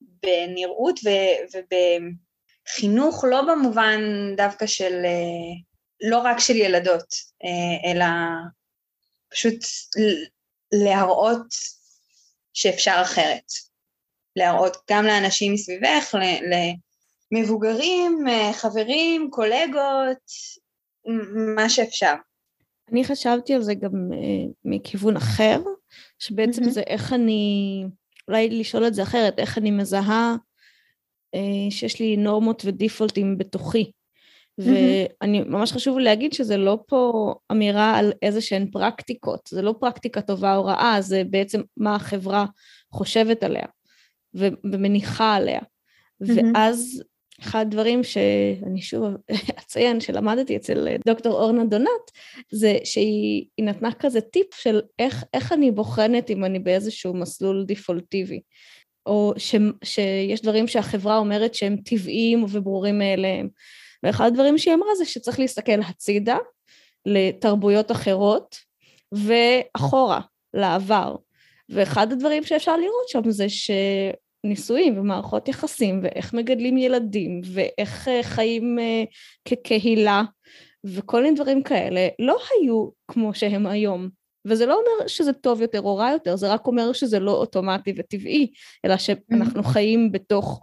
[0.01, 1.01] בנראות
[1.55, 1.77] וב...
[2.69, 4.01] חינוך לא במובן
[4.37, 8.05] דווקא של, אה, לא רק של ילדות, אה, אלא
[9.33, 9.59] פשוט
[10.73, 11.47] להראות
[12.53, 13.53] שאפשר אחרת.
[14.37, 16.15] להראות גם לאנשים מסביבך,
[17.33, 20.23] למבוגרים, אה, חברים, קולגות,
[21.57, 22.15] מה שאפשר.
[22.93, 24.11] אני חשבתי על זה גם
[24.65, 25.61] מכיוון אחר,
[26.19, 26.71] שבעצם mm-hmm.
[26.71, 27.85] זה איך אני,
[28.29, 30.37] אולי לשאול את זה אחרת, איך אני מזהה
[31.71, 33.91] שיש לי נורמות ודיפולטים בתוכי.
[34.59, 39.75] ואני ממש חשוב לי להגיד שזה לא פה אמירה על איזה שהן פרקטיקות, זה לא
[39.81, 42.47] פרקטיקה טובה או רעה, זה בעצם מה החברה
[42.93, 43.67] חושבת עליה
[44.65, 45.61] ומניחה עליה.
[46.21, 47.03] ואז
[47.41, 49.05] אחד הדברים שאני שוב
[49.59, 52.11] אציין שלמדתי אצל דוקטור אורנה דונת,
[52.53, 58.41] זה שהיא נתנה כזה טיפ של איך, איך אני בוחנת אם אני באיזשהו מסלול דיפולטיבי.
[59.07, 63.49] או ש, שיש דברים שהחברה אומרת שהם טבעיים וברורים מאליהם.
[64.03, 66.37] ואחד הדברים שהיא אמרה זה שצריך להסתכל הצידה
[67.07, 68.57] לתרבויות אחרות
[69.13, 70.21] ואחורה,
[70.55, 71.17] לעבר.
[71.69, 78.79] ואחד הדברים שאפשר לראות שם זה שנישואים ומערכות יחסים ואיך מגדלים ילדים ואיך אה, חיים
[78.79, 79.05] אה,
[79.45, 80.23] כקהילה
[80.85, 84.22] וכל מיני דברים כאלה לא היו כמו שהם היום.
[84.45, 87.95] וזה לא אומר שזה טוב יותר או רע יותר, זה רק אומר שזה לא אוטומטי
[87.97, 88.53] וטבעי,
[88.85, 89.69] אלא שאנחנו mm-hmm.
[89.69, 90.61] חיים בתוך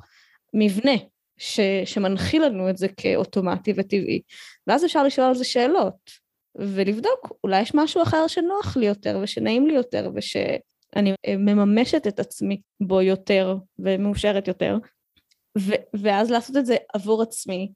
[0.54, 0.96] מבנה
[1.38, 4.22] ש, שמנחיל לנו את זה כאוטומטי וטבעי.
[4.68, 6.12] ואז אפשר לשאול על זה שאלות,
[6.56, 10.38] ולבדוק, אולי יש משהו אחר שנוח לי יותר ושנעים לי יותר וש,
[10.96, 14.78] אני מממשת את עצמי בו יותר ומאושרת יותר,
[15.58, 17.72] ו- ואז לעשות את זה עבור עצמי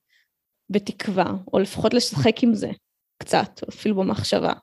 [0.70, 2.72] בתקווה, או לפחות לשחק עם זה
[3.18, 4.54] קצת, אפילו במחשבה.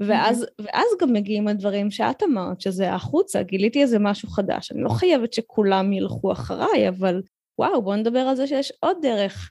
[0.00, 4.72] ואז, ואז גם מגיעים הדברים שאת אמרת, שזה החוצה, גיליתי איזה משהו חדש.
[4.72, 7.22] אני לא חייבת שכולם ילכו אחריי, אבל
[7.58, 9.50] וואו, בואו נדבר על זה שיש עוד דרך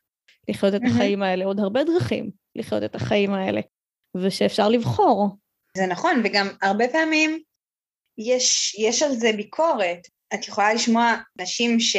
[0.49, 3.61] לחיות את החיים האלה, עוד הרבה דרכים לחיות את החיים האלה,
[4.17, 5.29] ושאפשר לבחור.
[5.77, 7.39] זה נכון, וגם הרבה פעמים
[8.17, 10.07] יש, יש על זה ביקורת.
[10.33, 11.95] את יכולה לשמוע נשים ש...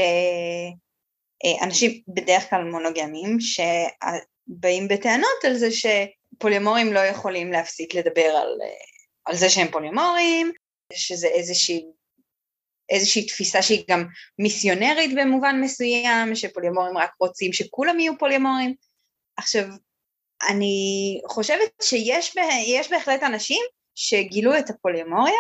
[1.45, 5.71] אה, אנשים בדרך כלל מונוגמים שבאים בטענות על זה
[6.35, 8.85] שפוליומורים לא יכולים להפסיק לדבר על, אה,
[9.25, 10.53] על זה שהם פוליומורים,
[10.93, 11.85] שזה איזושהי,
[12.91, 14.05] איזושהי תפיסה שהיא גם
[14.39, 18.75] מיסיונרית במובן מסוים, שפוליומורים רק רוצים שכולם יהיו פוליומורים.
[19.37, 19.65] עכשיו,
[20.49, 23.63] אני חושבת שיש בהחלט אנשים
[23.95, 25.35] שגילו את הפוליומוריה,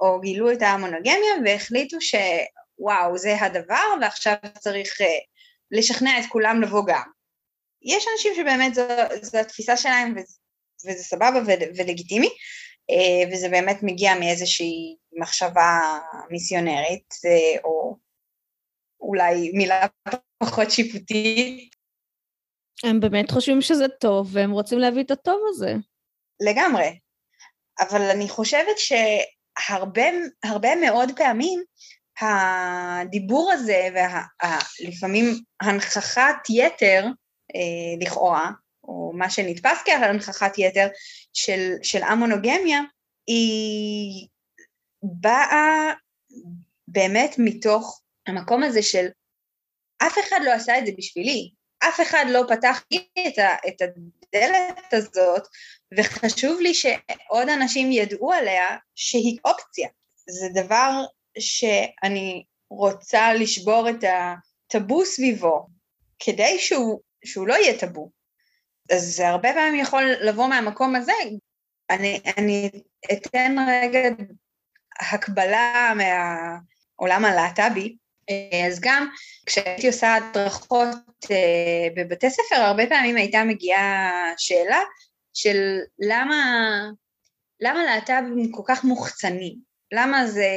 [0.00, 5.06] או גילו את המונוגמיה והחליטו שוואו, זה הדבר, ועכשיו צריך אה,
[5.70, 7.10] לשכנע את כולם לבוא גם.
[7.82, 8.82] יש אנשים שבאמת זו,
[9.22, 10.37] זו התפיסה שלהם וזה,
[10.86, 12.28] וזה סבבה ו, ולגיטימי,
[12.90, 15.98] אה, וזה באמת מגיע מאיזושהי מחשבה
[16.30, 17.96] מיסיונרית, אה, או
[19.00, 19.86] אולי מילה
[20.38, 21.74] פחות שיפוטית.
[22.84, 25.74] הם באמת חושבים שזה טוב, והם רוצים להביא את הטוב הזה.
[26.40, 26.98] לגמרי.
[27.80, 31.62] אבל אני חושבת שהרבה מאוד פעמים
[32.20, 33.88] הדיבור הזה
[34.80, 35.24] ולפעמים
[35.60, 37.04] הנכחת יתר
[37.54, 38.50] אה, לכאורה,
[38.88, 40.86] או מה שנתפס כהנכחת יתר
[41.32, 42.80] של, של המונוגמיה,
[43.26, 44.28] היא
[45.02, 45.92] באה
[46.88, 49.06] באמת מתוך המקום הזה של
[49.98, 53.82] אף אחד לא עשה את זה בשבילי, אף אחד לא פתח לי את, ה, את
[53.82, 55.42] הדלת הזאת,
[55.98, 59.88] וחשוב לי שעוד אנשים ידעו עליה שהיא אופציה.
[60.28, 60.90] זה דבר
[61.38, 65.66] שאני רוצה לשבור את הטאבו סביבו,
[66.18, 68.17] כדי שהוא, שהוא לא יהיה טאבו.
[68.92, 71.12] אז זה הרבה פעמים יכול לבוא מהמקום הזה.
[71.90, 72.70] אני, אני
[73.12, 74.00] אתן רגע
[75.00, 77.96] הקבלה מהעולם הלהט"בי,
[78.66, 79.08] אז גם
[79.46, 80.88] כשהייתי עושה הדרכות
[81.30, 84.80] אה, בבתי ספר, הרבה פעמים הייתה מגיעה שאלה
[85.34, 86.36] של למה,
[87.60, 89.54] למה להט"בים כל כך מוחצנים?
[89.92, 90.48] למה זה,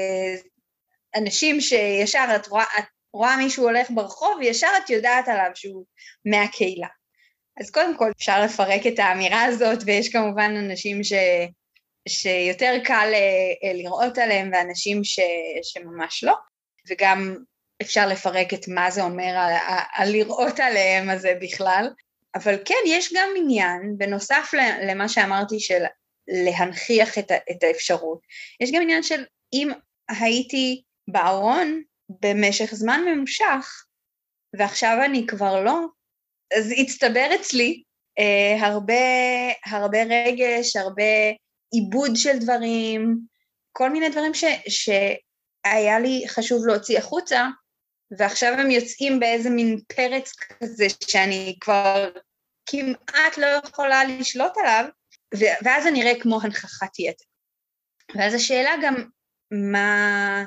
[1.16, 5.86] אנשים שישר את רואה, את רואה מישהו הולך ברחוב וישר את יודעת עליו שהוא
[6.26, 6.88] מהקהילה.
[7.60, 11.14] אז קודם כל אפשר לפרק את האמירה הזאת ויש כמובן אנשים ש,
[12.08, 15.20] שיותר קל אה, לראות עליהם ואנשים ש,
[15.64, 16.36] שממש לא,
[16.90, 17.38] וגם
[17.82, 19.54] אפשר לפרק את מה זה אומר על,
[19.94, 21.90] על לראות עליהם הזה בכלל,
[22.36, 24.52] אבל כן, יש גם עניין, בנוסף
[24.88, 25.84] למה שאמרתי של
[26.28, 28.20] להנכיח את, את האפשרות,
[28.60, 29.70] יש גם עניין של אם
[30.10, 33.86] הייתי בארון במשך זמן ממושך,
[34.58, 35.86] ועכשיו אני כבר לא,
[36.58, 37.84] אז הצטבר אצלי
[38.20, 38.94] אה, הרבה,
[39.66, 41.04] הרבה רגש, הרבה
[41.72, 43.20] עיבוד של דברים,
[43.72, 47.48] כל מיני דברים ש, שהיה לי חשוב להוציא החוצה,
[48.18, 52.10] ועכשיו הם יוצאים באיזה מין פרץ כזה שאני כבר
[52.66, 54.86] כמעט לא יכולה לשלוט עליו,
[55.64, 57.24] ואז אני אראה כמו הנכחת יתר.
[58.16, 58.96] ואז השאלה גם
[59.52, 60.44] מה,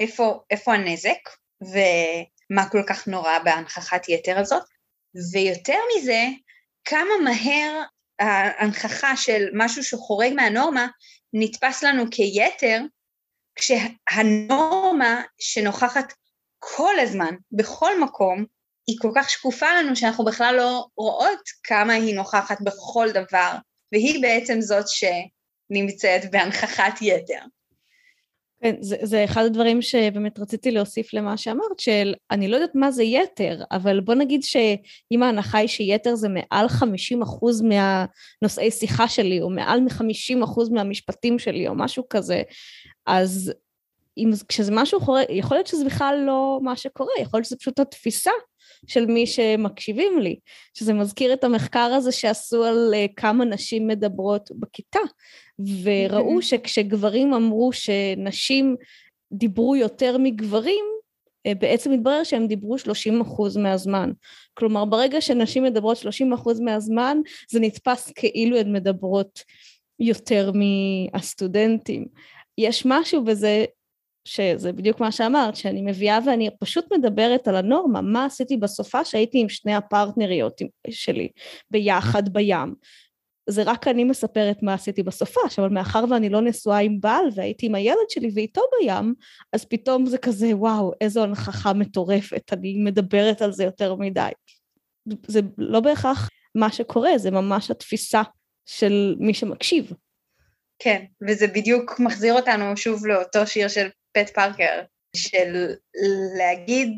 [0.00, 1.18] איפה, איפה הנזק
[1.60, 4.73] ומה כל כך נורא בהנכחת יתר הזאת,
[5.32, 6.22] ויותר מזה,
[6.84, 7.82] כמה מהר
[8.18, 10.86] ההנכחה של משהו שחורג מהנורמה
[11.32, 12.80] נתפס לנו כיתר,
[13.54, 16.12] כשהנורמה שנוכחת
[16.58, 18.44] כל הזמן, בכל מקום,
[18.86, 23.54] היא כל כך שקופה לנו שאנחנו בכלל לא רואות כמה היא נוכחת בכל דבר,
[23.92, 27.40] והיא בעצם זאת שנמצאת בהנכחת יתר.
[28.64, 32.90] כן, זה, זה אחד הדברים שבאמת רציתי להוסיף למה שאמרת, של אני לא יודעת מה
[32.90, 36.84] זה יתר, אבל בוא נגיד שאם ההנחה היא שיתר זה מעל 50%
[37.62, 42.42] מהנושאי שיחה שלי, או מעל מ-50% מהמשפטים שלי, או משהו כזה,
[43.06, 43.52] אז
[44.18, 47.78] אם, כשזה משהו חורג, יכול להיות שזה בכלל לא מה שקורה, יכול להיות שזה פשוט
[47.78, 48.30] התפיסה
[48.86, 50.36] של מי שמקשיבים לי,
[50.74, 54.98] שזה מזכיר את המחקר הזה שעשו על uh, כמה נשים מדברות בכיתה,
[55.82, 58.76] וראו שכשגברים אמרו שנשים
[59.32, 60.84] דיברו יותר מגברים,
[61.48, 64.10] uh, בעצם התברר שהם דיברו 30 אחוז מהזמן.
[64.54, 67.18] כלומר, ברגע שנשים מדברות 30 אחוז מהזמן,
[67.50, 69.42] זה נתפס כאילו הן מדברות
[69.98, 72.06] יותר מהסטודנטים.
[72.58, 73.64] יש משהו בזה
[74.24, 79.40] שזה בדיוק מה שאמרת, שאני מביאה ואני פשוט מדברת על הנורמה, מה עשיתי בסופה שהייתי
[79.40, 80.60] עם שני הפרטנריות
[80.90, 81.28] שלי
[81.70, 82.74] ביחד בים.
[83.50, 87.66] זה רק אני מספרת מה עשיתי בסופש, אבל מאחר ואני לא נשואה עם בעל והייתי
[87.66, 89.14] עם הילד שלי ואיתו בים,
[89.52, 94.30] אז פתאום זה כזה, וואו, איזו הנכחה מטורפת, אני מדברת על זה יותר מדי.
[95.26, 98.22] זה לא בהכרח מה שקורה, זה ממש התפיסה
[98.66, 99.92] של מי שמקשיב.
[100.78, 104.82] כן, וזה בדיוק מחזיר אותנו שוב לאותו שיר של פט פארקר,
[105.16, 105.74] של
[106.38, 106.88] להגיד,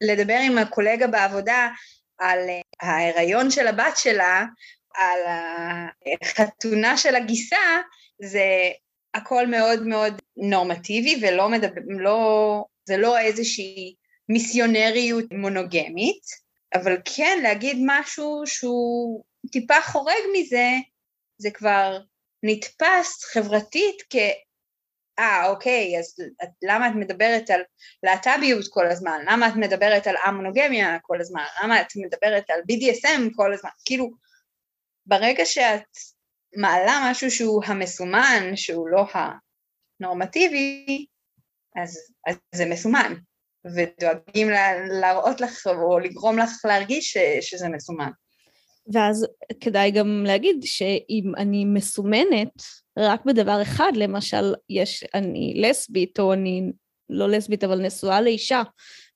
[0.00, 1.68] לדבר עם הקולגה בעבודה
[2.18, 4.44] על אה, ההיריון של הבת שלה,
[4.94, 5.20] על
[6.22, 7.80] החתונה של הגיסה,
[8.22, 8.44] זה
[9.14, 13.94] הכל מאוד מאוד נורמטיבי ולא מדבר, לא, זה לא איזושהי
[14.28, 16.22] מיסיונריות מונוגמית,
[16.74, 20.68] אבל כן להגיד משהו שהוא טיפה חורג מזה,
[21.38, 21.98] זה כבר
[22.42, 24.16] נתפס חברתית כ...
[25.20, 26.16] אה, אוקיי, אז
[26.62, 27.60] למה את מדברת על
[28.02, 29.22] להט"ביות כל הזמן?
[29.26, 31.44] למה את מדברת על המונוגמיה כל הזמן?
[31.62, 33.70] למה את מדברת על BDSM כל הזמן?
[33.84, 34.10] כאילו,
[35.06, 35.96] ברגע שאת
[36.56, 39.04] מעלה משהו שהוא המסומן, שהוא לא
[40.00, 41.06] הנורמטיבי,
[41.76, 43.14] אז, אז זה מסומן,
[43.74, 48.10] ודואגים לה, להראות לך או לגרום לך להרגיש ש, שזה מסומן.
[48.92, 49.26] ואז
[49.60, 52.62] כדאי גם להגיד שאם אני מסומנת
[52.98, 56.70] רק בדבר אחד, למשל, יש, אני לסבית או אני
[57.10, 58.62] לא לסבית אבל נשואה לאישה,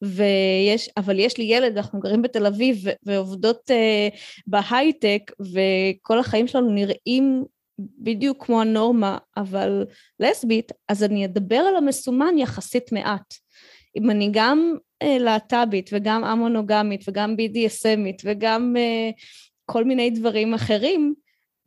[0.02, 6.70] ויש, אבל יש לי ילד, אנחנו גרים בתל אביב ועובדות uh, בהייטק, וכל החיים שלנו
[6.70, 7.44] נראים
[7.78, 9.86] בדיוק כמו הנורמה, אבל
[10.20, 13.34] לסבית, אז אני אדבר על המסומן יחסית מעט.
[13.96, 19.14] אם אני גם uh, להט"בית וגם המונוגמית וגם BDSMית וגם uh,
[19.66, 21.14] כל מיני דברים אחרים,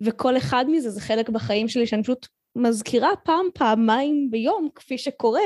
[0.02, 5.42] וכל אחד מזה זה חלק בחיים שלי שאני פשוט מזכירה פעם, פעמיים ביום, כפי שקורה,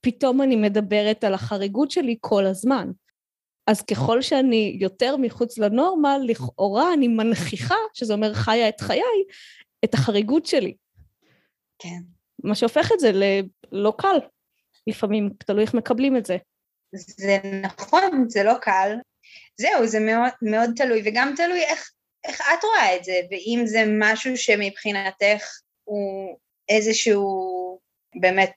[0.00, 2.90] פתאום אני מדברת על החריגות שלי כל הזמן.
[3.66, 9.02] אז ככל שאני יותר מחוץ לנורמה, לכאורה אני מנכיחה, שזה אומר חיה את חיי,
[9.84, 10.74] את החריגות שלי.
[11.78, 12.00] כן.
[12.44, 14.16] מה שהופך את זה ללא קל.
[14.86, 16.36] לפעמים, תלוי איך מקבלים את זה.
[16.94, 18.96] זה נכון, זה לא קל.
[19.56, 21.90] זהו, זה מאוד, מאוד תלוי, וגם תלוי איך,
[22.24, 27.78] איך את רואה את זה, ואם זה משהו שמבחינתך הוא איזשהו
[28.20, 28.54] באמת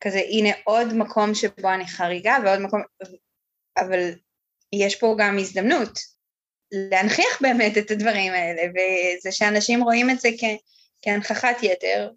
[0.00, 2.82] כזה, הנה עוד מקום שבו אני חריגה ועוד מקום,
[3.76, 4.14] אבל
[4.72, 5.98] יש פה גם הזדמנות
[6.72, 10.44] להנכיח באמת את הדברים האלה, וזה שאנשים רואים את זה כ,
[11.02, 12.10] כהנכחת יתר,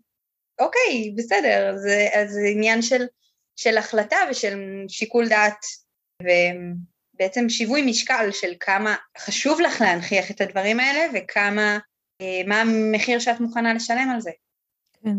[0.60, 3.06] אוקיי, בסדר, זה, אז זה עניין של,
[3.56, 5.66] של החלטה ושל שיקול דעת,
[7.16, 11.78] ובעצם שיווי משקל של כמה חשוב לך להנכיח את הדברים האלה וכמה,
[12.22, 14.32] אה, מה המחיר שאת מוכנה לשלם על זה.
[15.03, 15.18] כן,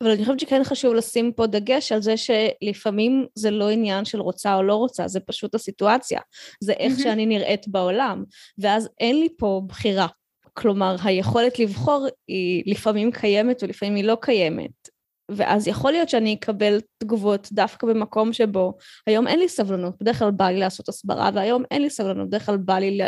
[0.00, 4.20] אבל אני חושבת שכן חשוב לשים פה דגש על זה שלפעמים זה לא עניין של
[4.20, 6.20] רוצה או לא רוצה, זה פשוט הסיטואציה,
[6.60, 7.02] זה איך mm-hmm.
[7.02, 8.24] שאני נראית בעולם,
[8.58, 10.06] ואז אין לי פה בחירה.
[10.54, 14.97] כלומר, היכולת לבחור היא לפעמים קיימת ולפעמים היא לא קיימת.
[15.30, 18.74] ואז יכול להיות שאני אקבל תגובות דווקא במקום שבו
[19.06, 22.46] היום אין לי סבלנות, בדרך כלל בא לי לעשות הסברה, והיום אין לי סבלנות, בדרך
[22.46, 22.98] כלל בא לי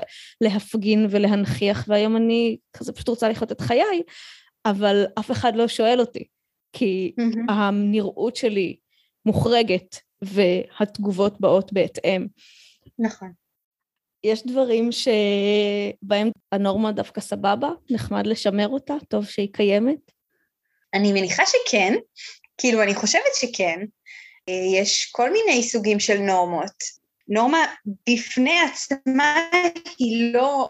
[0.41, 4.03] להפגין ולהנכיח, והיום אני כזה פשוט רוצה לחיות את חיי,
[4.67, 6.25] אבל אף אחד לא שואל אותי,
[6.73, 7.53] כי mm-hmm.
[7.53, 8.77] הנראות שלי
[9.27, 12.27] מוחרגת והתגובות באות בהתאם.
[12.99, 13.33] נכון.
[14.25, 20.20] יש דברים שבהם הנורמה דווקא סבבה, נחמד לשמר אותה, טוב שהיא קיימת?
[20.95, 21.95] אני מניחה שכן,
[22.59, 23.81] כאילו אני חושבת שכן.
[24.77, 27.01] יש כל מיני סוגים של נורמות.
[27.29, 27.75] נורמה
[28.09, 29.49] בפני עצמה
[29.99, 30.69] היא לא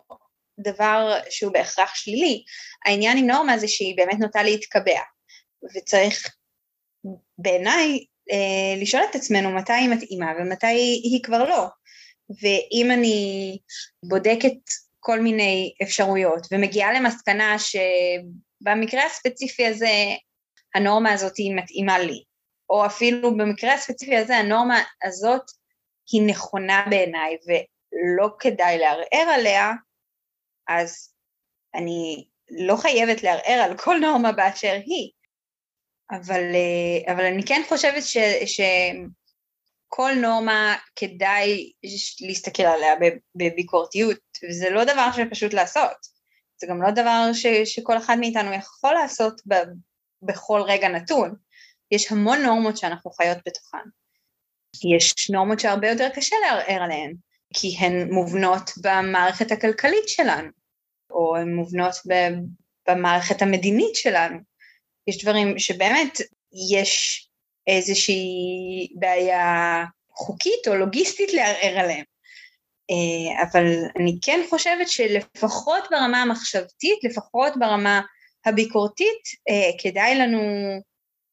[0.59, 2.43] דבר שהוא בהכרח שלילי.
[2.87, 5.01] העניין עם נורמה זה שהיא באמת נוטה להתקבע,
[5.77, 6.35] וצריך
[7.39, 11.67] בעיניי אה, לשאול את עצמנו מתי היא מתאימה ומתי היא כבר לא.
[12.43, 13.59] ואם אני
[14.03, 14.59] בודקת
[15.01, 17.57] כל מיני אפשרויות ומגיעה למסקנה
[18.63, 19.89] שבמקרה הספציפי הזה
[20.75, 22.25] הנורמה הזאת היא מתאימה לי,
[22.71, 25.43] או אפילו במקרה הספציפי הזה הנורמה הזאת
[26.13, 29.73] היא נכונה בעיניי ולא כדאי לערער עליה,
[30.69, 31.15] אז
[31.75, 35.11] אני לא חייבת לערער על כל נורמה באשר היא,
[36.11, 41.73] אבל, אה, אבל אני כן חושבת ש, שכל נורמה כדאי
[42.21, 42.95] להסתכל עליה
[43.35, 46.20] בביקורתיות, וזה לא דבר שפשוט לעשות.
[46.61, 49.55] זה גם לא דבר ש, שכל אחד מאיתנו יכול לעשות ב,
[50.23, 51.35] בכל רגע נתון.
[51.91, 53.89] יש המון נורמות שאנחנו חיות בתוכן.
[54.95, 57.15] יש נורמות שהרבה יותר קשה לערער עליהן,
[57.55, 60.49] כי הן מובנות במערכת הכלכלית שלנו.
[61.11, 61.95] או הן מובנות
[62.89, 64.39] במערכת המדינית שלנו.
[65.07, 66.19] יש דברים שבאמת
[66.73, 67.27] יש
[67.67, 72.05] איזושהי בעיה חוקית או לוגיסטית לערער עליהם.
[72.91, 73.67] אה, אבל
[73.97, 78.01] אני כן חושבת שלפחות ברמה המחשבתית, לפחות ברמה
[78.47, 80.41] הביקורתית, אה, כדאי לנו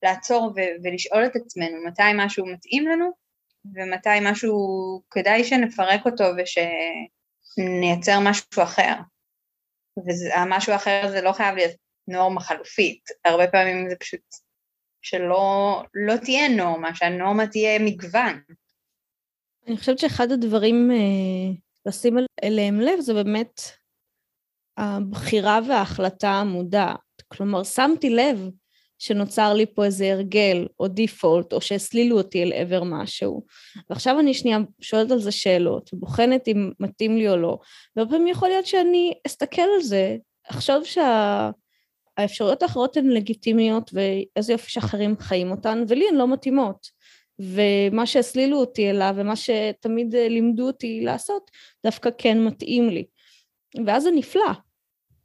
[0.03, 0.53] לעצור
[0.83, 3.11] ולשאול את עצמנו מתי משהו מתאים לנו
[3.75, 4.57] ומתי משהו
[5.11, 8.93] כדאי שנפרק אותו ושנייצר משהו אחר.
[10.05, 11.75] והמשהו אחר זה לא חייב להיות
[12.07, 14.21] נורמה חלופית, הרבה פעמים זה פשוט
[15.01, 18.41] שלא לא תהיה נורמה, שהנורמה תהיה מגוון.
[19.67, 21.55] אני חושבת שאחד הדברים אה,
[21.85, 23.61] לשים אליהם לב זה באמת
[24.77, 26.97] הבחירה וההחלטה המודעת.
[27.27, 28.49] כלומר, שמתי לב
[28.99, 33.45] שנוצר לי פה איזה הרגל או דיפולט, או שהסלילו אותי אל עבר משהו.
[33.89, 37.59] ועכשיו אני שנייה שואלת על זה שאלות, ובוחנת אם מתאים לי או לא,
[37.95, 40.17] והרבה פעמים יכול להיות שאני אסתכל על זה,
[40.49, 46.96] אחשוב שהאפשרויות האחרות הן לגיטימיות, ואיזה יופי שאחרים חיים אותן, ולי הן לא מתאימות.
[47.39, 51.51] ומה שהסלילו אותי אליו, ומה שתמיד לימדו אותי לעשות,
[51.85, 53.05] דווקא כן מתאים לי.
[53.85, 54.51] ואז זה נפלא,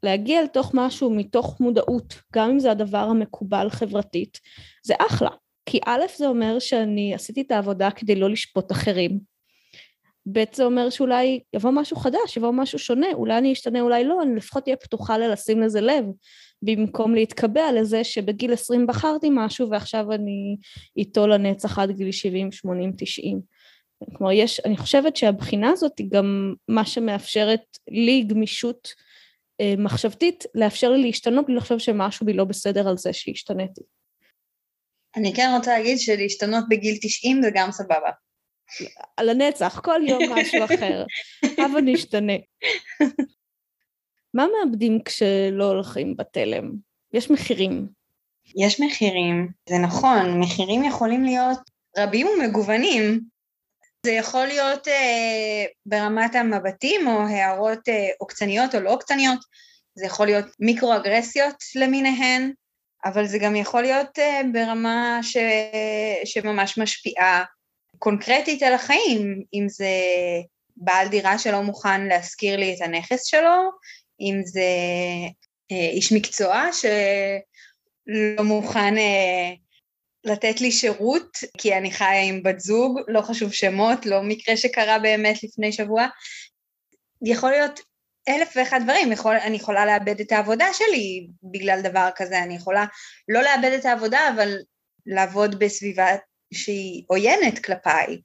[0.03, 4.41] להגיע לתוך משהו מתוך מודעות, גם אם זה הדבר המקובל חברתית,
[4.85, 5.31] זה אחלה.
[5.67, 9.19] כי א', זה אומר שאני עשיתי את העבודה כדי לא לשפוט אחרים.
[10.33, 14.23] ב', זה אומר שאולי יבוא משהו חדש, יבוא משהו שונה, אולי אני אשתנה, אולי לא,
[14.23, 16.05] אני לפחות אהיה פתוחה ללשים לזה לב,
[16.63, 20.57] במקום להתקבע לזה שבגיל 20 בחרתי משהו ועכשיו אני
[20.97, 23.41] איתו לנצח עד גיל 70, 80, 90.
[24.17, 28.89] כלומר, יש, אני חושבת שהבחינה הזאת היא גם מה שמאפשרת לי גמישות
[29.61, 33.81] אה, מחשבתית לאפשר לי להשתנות בלי לחשוב שמשהו בי לא בסדר על זה שהשתניתי.
[35.17, 38.11] אני כן רוצה להגיד שלהשתנות בגיל 90 זה גם סבבה.
[39.17, 41.05] על הנצח, כל יום משהו אחר.
[41.65, 42.33] הבה נשתנה.
[44.35, 46.73] מה מאבדים כשלא הולכים בתלם?
[47.13, 47.87] יש מחירים.
[48.57, 51.59] יש מחירים, זה נכון, מחירים יכולים להיות
[51.99, 53.21] רבים ומגוונים.
[54.07, 59.39] זה יכול להיות אה, ברמת המבטים או הערות אה, עוקצניות או לא עוקצניות,
[59.95, 62.53] זה יכול להיות מיקרו-אגרסיות למיניהן,
[63.05, 65.37] אבל זה גם יכול להיות אה, ברמה ש...
[66.25, 67.45] שממש משפיעה
[67.99, 69.91] קונקרטית על החיים, אם זה
[70.77, 73.71] בעל דירה שלא מוכן להשכיר לי את הנכס שלו,
[74.23, 74.71] אם זה
[75.73, 79.53] אה, איש מקצוע שלא מוכן אה,
[80.25, 84.99] לתת לי שירות, כי אני חיה עם בת זוג, לא חשוב שמות, לא מקרה שקרה
[84.99, 86.07] באמת לפני שבוע.
[87.25, 87.81] יכול להיות
[88.29, 92.85] אלף ואחד דברים, יכול, אני יכולה לאבד את העבודה שלי בגלל דבר כזה, אני יכולה
[93.29, 94.57] לא לאבד את העבודה, אבל
[95.07, 96.07] לעבוד בסביבה
[96.55, 98.21] שהיא עוינת כלפיי.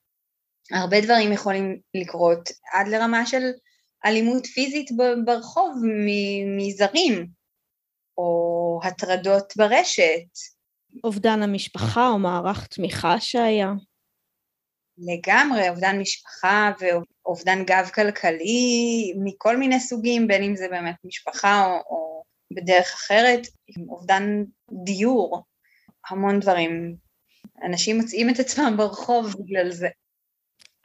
[0.72, 3.44] הרבה דברים יכולים לקרות, עד לרמה של
[4.06, 4.90] אלימות פיזית
[5.26, 5.82] ברחוב
[6.58, 7.28] מזרים,
[8.18, 10.58] או הטרדות ברשת,
[11.04, 13.72] אובדן המשפחה או מערך תמיכה שהיה?
[14.98, 21.72] לגמרי, אובדן משפחה ואובדן גב כלכלי מכל מיני סוגים, בין אם זה באמת משפחה או,
[21.90, 22.24] או
[22.56, 23.48] בדרך אחרת,
[23.90, 24.44] אובדן
[24.84, 25.44] דיור,
[26.10, 26.96] המון דברים.
[27.64, 29.88] אנשים מוצאים את עצמם ברחוב בגלל זה.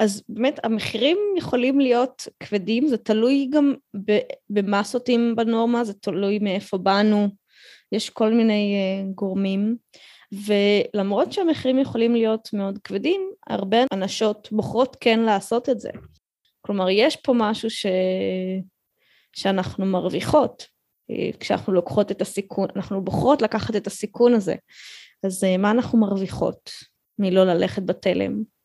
[0.02, 3.74] אז באמת המחירים יכולים להיות כבדים, זה תלוי גם
[4.50, 7.28] במה סוטים בנורמה, זה תלוי מאיפה באנו,
[7.92, 9.76] יש כל מיני uh, גורמים,
[10.32, 15.90] ולמרות שהמחירים יכולים להיות מאוד כבדים, הרבה אנשות בוחרות כן לעשות את זה.
[16.60, 17.86] כלומר, יש פה משהו ש...
[19.32, 20.66] שאנחנו מרוויחות,
[21.10, 24.54] אה, כשאנחנו לוקחות את הסיכון, אנחנו בוחרות לקחת את הסיכון הזה.
[25.24, 26.70] אז uh, מה אנחנו מרוויחות
[27.18, 28.61] מלא ללכת בתלם?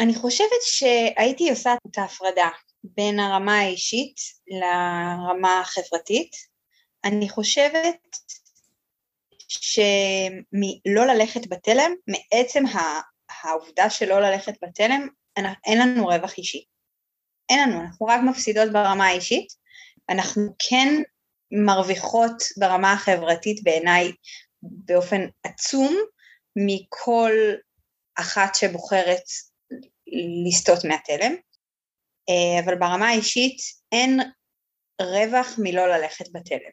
[0.00, 2.48] אני חושבת שהייתי עושה את ההפרדה
[2.84, 4.16] בין הרמה האישית
[4.46, 6.30] לרמה החברתית.
[7.04, 8.16] אני חושבת
[9.48, 12.64] שמלא ללכת בתלם, מעצם
[13.42, 15.08] העובדה שלא ללכת בתלם,
[15.66, 16.64] אין לנו רווח אישי.
[17.50, 19.48] אין לנו, אנחנו רק מפסידות ברמה האישית,
[20.08, 21.02] אנחנו כן
[21.52, 24.12] מרוויחות ברמה החברתית בעיניי
[24.62, 25.96] באופן עצום
[26.56, 27.32] מכל
[28.14, 29.22] אחת שבוחרת
[30.46, 31.34] לסטות מהתלם,
[32.28, 33.56] אה, אבל ברמה האישית
[33.92, 34.20] אין
[35.02, 36.70] רווח מלא ללכת בתלם.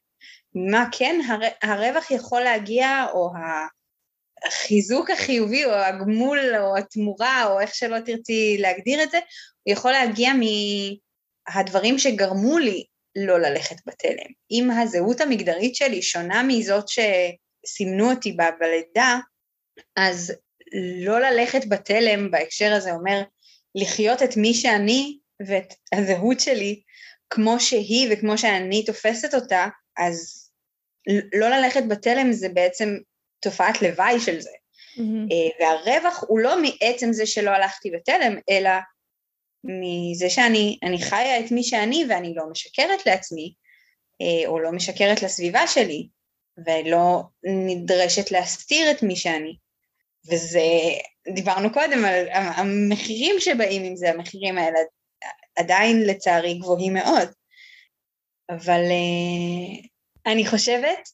[0.56, 3.30] מה כן הר, הרווח יכול להגיע, או
[4.46, 9.20] החיזוק החיובי, או הגמול, או התמורה, או איך שלא תרצי להגדיר את זה,
[9.64, 14.32] הוא יכול להגיע מהדברים שגרמו לי לא ללכת בתלם.
[14.52, 19.20] אם הזהות המגדרית שלי שונה מזאת שסימנו אותי בה בלידה,
[19.96, 20.34] אז
[21.06, 23.22] לא ללכת בתלם בהקשר הזה אומר
[23.76, 25.18] לחיות את מי שאני
[25.48, 26.82] ואת הזהות שלי
[27.30, 29.68] כמו שהיא וכמו שאני תופסת אותה,
[29.98, 30.50] אז
[31.34, 32.98] לא ללכת בתלם זה בעצם
[33.40, 34.50] תופעת לוואי של זה.
[34.98, 35.62] Mm-hmm.
[35.62, 38.70] והרווח הוא לא מעצם זה שלא הלכתי בתלם, אלא
[39.64, 43.54] מזה שאני חיה את מי שאני ואני לא משקרת לעצמי,
[44.22, 46.08] אה, או לא משקרת לסביבה שלי,
[46.66, 49.58] ולא נדרשת להסתיר את מי שאני.
[50.32, 50.62] וזה,
[51.34, 54.80] דיברנו קודם על המחירים שבאים עם זה, המחירים האלה
[55.56, 57.30] עדיין לצערי גבוהים מאוד.
[58.50, 59.88] אבל uh,
[60.32, 61.10] אני חושבת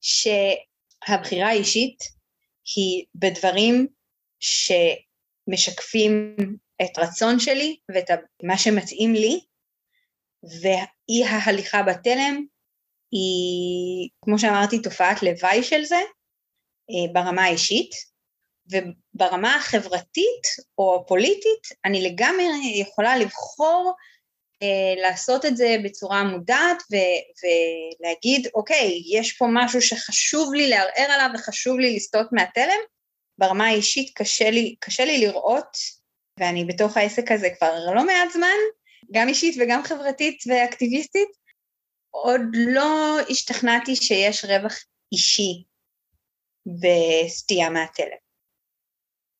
[0.00, 1.98] שהבחירה האישית
[2.76, 3.86] היא בדברים
[4.40, 6.36] שמשקפים
[6.82, 8.10] את רצון שלי ואת
[8.42, 9.40] מה שמתאים לי,
[10.42, 12.44] ואי ההליכה בתלם
[13.10, 16.00] היא, כמו שאמרתי, תופעת לוואי של זה
[16.90, 17.90] אה, ברמה האישית,
[18.70, 20.42] וברמה החברתית
[20.78, 22.44] או הפוליטית אני לגמרי
[22.74, 23.94] יכולה לבחור
[24.62, 27.46] אה, לעשות את זה בצורה מודעת ו-
[28.00, 32.80] ולהגיד, אוקיי, יש פה משהו שחשוב לי לערער עליו וחשוב לי לסטות מהתלם.
[33.38, 35.76] ברמה האישית קשה לי, קשה לי לראות,
[36.40, 38.56] ואני בתוך העסק הזה כבר לא מעט זמן,
[39.12, 41.28] גם אישית וגם חברתית ואקטיביסטית,
[42.10, 44.74] עוד לא השתכנעתי שיש רווח
[45.12, 45.64] אישי
[46.66, 48.27] בסטייה מהתלם.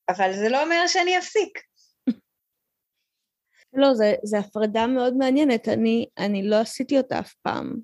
[0.09, 1.59] אבל זה לא אומר שאני אפסיק.
[3.72, 7.74] לא, זו הפרדה מאוד מעניינת, אני, אני לא עשיתי אותה אף פעם.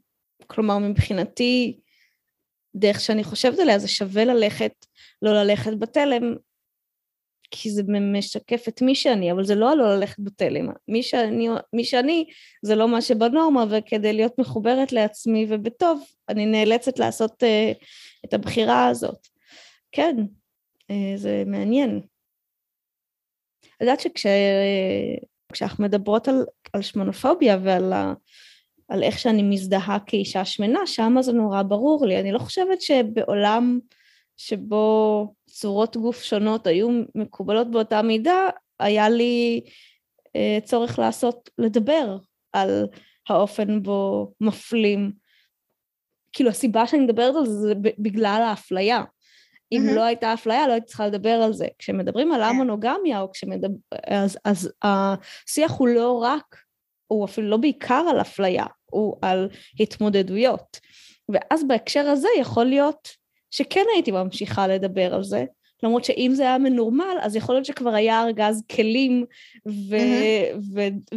[0.47, 1.81] כלומר, מבחינתי,
[2.75, 4.73] דרך שאני חושבת עליה, זה שווה ללכת,
[5.23, 6.35] לא ללכת בתלם,
[7.51, 10.69] כי זה משקף את מי שאני, אבל זה לא הלא ללכת בתלם.
[10.89, 12.25] מי שאני, מי שאני
[12.63, 17.87] זה לא מה שבנורמה, וכדי להיות מחוברת לעצמי ובטוב, אני נאלצת לעשות uh,
[18.25, 19.29] את הבחירה הזאת.
[19.93, 20.17] כן,
[20.93, 22.01] uh, זה מעניין.
[23.77, 24.27] את יודעת שכש...
[25.53, 28.15] כשאנחנו מדברות על, על שמונופוביה ועל ה,
[28.89, 32.21] על איך שאני מזדהה כאישה שמנה, שם זה נורא ברור לי.
[32.21, 33.79] אני לא חושבת שבעולם
[34.37, 38.49] שבו צורות גוף שונות היו מקובלות באותה מידה,
[38.81, 39.61] היה לי
[40.37, 42.17] אה, צורך לעשות, לדבר
[42.53, 42.87] על
[43.29, 45.13] האופן בו מפלים.
[46.33, 49.03] כאילו הסיבה שאני מדברת על זה זה בגלל האפליה.
[49.77, 49.95] אם mm-hmm.
[49.95, 51.67] לא הייתה אפליה, לא הייתי צריכה לדבר על זה.
[51.79, 52.49] כשמדברים על כן.
[52.49, 53.75] המונוגמיה, או כשמדבר...
[54.07, 56.57] אז, אז השיח הוא לא רק,
[57.07, 59.49] הוא אפילו לא בעיקר על אפליה, הוא על
[59.81, 60.81] התמודדויות.
[61.29, 63.09] ואז בהקשר הזה יכול להיות
[63.51, 65.45] שכן הייתי ממשיכה לדבר על זה,
[65.83, 69.25] למרות שאם זה היה מנורמל, אז יכול להיות שכבר היה ארגז כלים
[69.69, 70.59] ו- mm-hmm.
[70.75, 71.17] ו-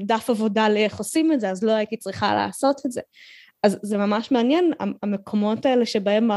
[0.00, 3.00] ודף עבודה לאיך עושים את זה, אז לא הייתי צריכה לעשות את זה.
[3.62, 4.72] אז זה ממש מעניין,
[5.02, 6.30] המקומות האלה שבהם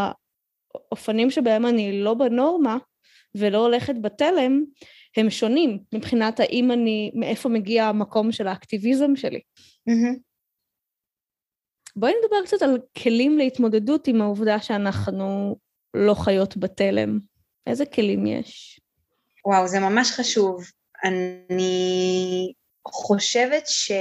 [0.76, 2.78] האופנים שבהם אני לא בנורמה
[3.36, 4.64] ולא הולכת בתלם,
[5.18, 9.40] הם שונים מבחינת האם אני, מאיפה מגיע המקום של האקטיביזם שלי.
[9.90, 10.20] Mm-hmm.
[11.96, 15.56] בואי נדבר קצת על כלים להתמודדות עם העובדה שאנחנו
[15.94, 17.20] לא חיות בתלם.
[17.68, 18.80] איזה כלים יש?
[19.46, 20.64] וואו, זה ממש חשוב.
[21.04, 22.54] אני
[22.88, 24.00] חושבת שלא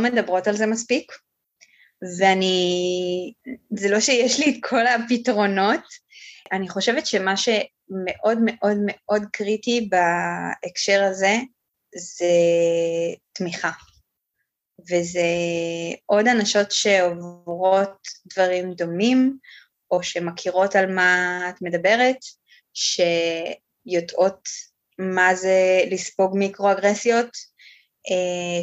[0.00, 1.12] מדברות על זה מספיק.
[2.18, 3.32] ואני,
[3.70, 5.80] זה לא שיש לי את כל הפתרונות,
[6.52, 11.36] אני חושבת שמה שמאוד מאוד מאוד קריטי בהקשר הזה
[11.94, 12.34] זה
[13.32, 13.70] תמיכה.
[14.90, 15.26] וזה
[16.06, 19.38] עוד אנשות שעוברות דברים דומים,
[19.90, 22.16] או שמכירות על מה את מדברת,
[22.74, 24.48] שיודעות
[24.98, 27.36] מה זה לספוג מיקרואגרסיות,
[28.10, 28.60] אה,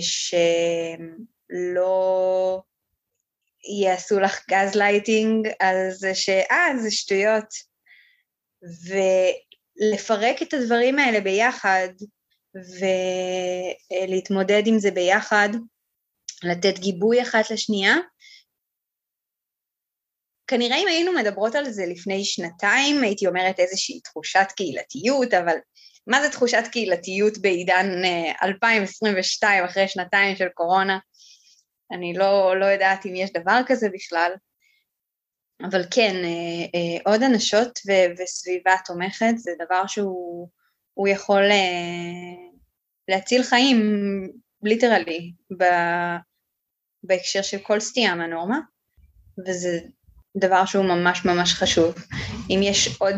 [1.50, 2.62] שלא
[3.84, 7.70] יעשו לך גז לייטינג על זה שאה, זה שטויות.
[8.62, 11.88] ולפרק את הדברים האלה ביחד,
[14.00, 15.50] ולהתמודד עם זה ביחד,
[16.44, 17.96] לתת גיבוי אחת לשנייה.
[20.48, 25.56] כנראה אם היינו מדברות על זה לפני שנתיים, הייתי אומרת איזושהי תחושת קהילתיות, אבל
[26.08, 27.86] מה זה תחושת קהילתיות בעידן
[28.44, 30.98] 2022 אה, אחרי שנתיים של קורונה?
[31.92, 34.32] אני לא, לא יודעת אם יש דבר כזה בכלל,
[35.70, 42.50] אבל כן, אה, אה, עוד אנשות ו- וסביבה תומכת זה דבר שהוא יכול אה,
[43.08, 43.80] להציל חיים
[44.64, 45.34] ליטרלי
[47.04, 48.60] בהקשר של כל סטייה מהנורמה,
[49.48, 49.80] וזה
[50.38, 51.96] דבר שהוא ממש ממש חשוב.
[52.50, 53.16] אם יש עוד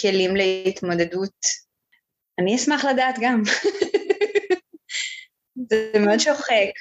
[0.00, 1.46] כלים להתמודדות,
[2.38, 3.42] אני אשמח לדעת גם.
[5.70, 6.72] זה מאוד שוחק.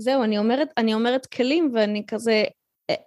[0.00, 2.44] זהו, אני אומרת, אני אומרת כלים ואני כזה,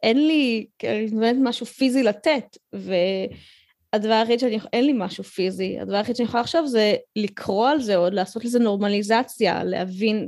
[0.04, 0.66] אין לי
[1.12, 6.44] באמת משהו פיזי לתת, והדבר היחיד שאני, אין לי משהו פיזי, הדבר היחיד שאני יכולה
[6.44, 10.28] לחשוב זה לקרוא על זה עוד, לעשות לזה נורמליזציה, להבין,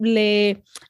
[0.00, 0.18] ל,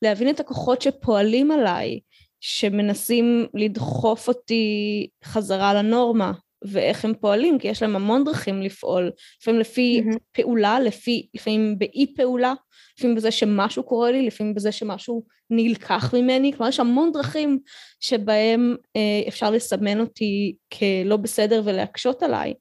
[0.02, 2.00] להבין את הכוחות שפועלים עליי,
[2.40, 6.32] שמנסים לדחוף אותי חזרה לנורמה,
[6.67, 9.11] ואיך הם פועלים, כי יש להם המון דרכים לפעול,
[9.41, 10.19] לפעמים לפי mm-hmm.
[10.33, 12.55] פעולה, לפי, לפעמים באי פעולה,
[12.99, 17.59] לפעמים בזה שמשהו קורה לי, לפעמים בזה שמשהו נלקח ממני, כלומר יש המון דרכים
[18.01, 22.55] שבהם אה, אפשר לסמן אותי כלא בסדר ולהקשות עליי,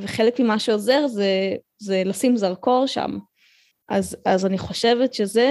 [0.00, 3.18] וחלק ממה שעוזר זה, זה לשים זרקור שם.
[3.88, 5.50] אז, אז אני חושבת שזה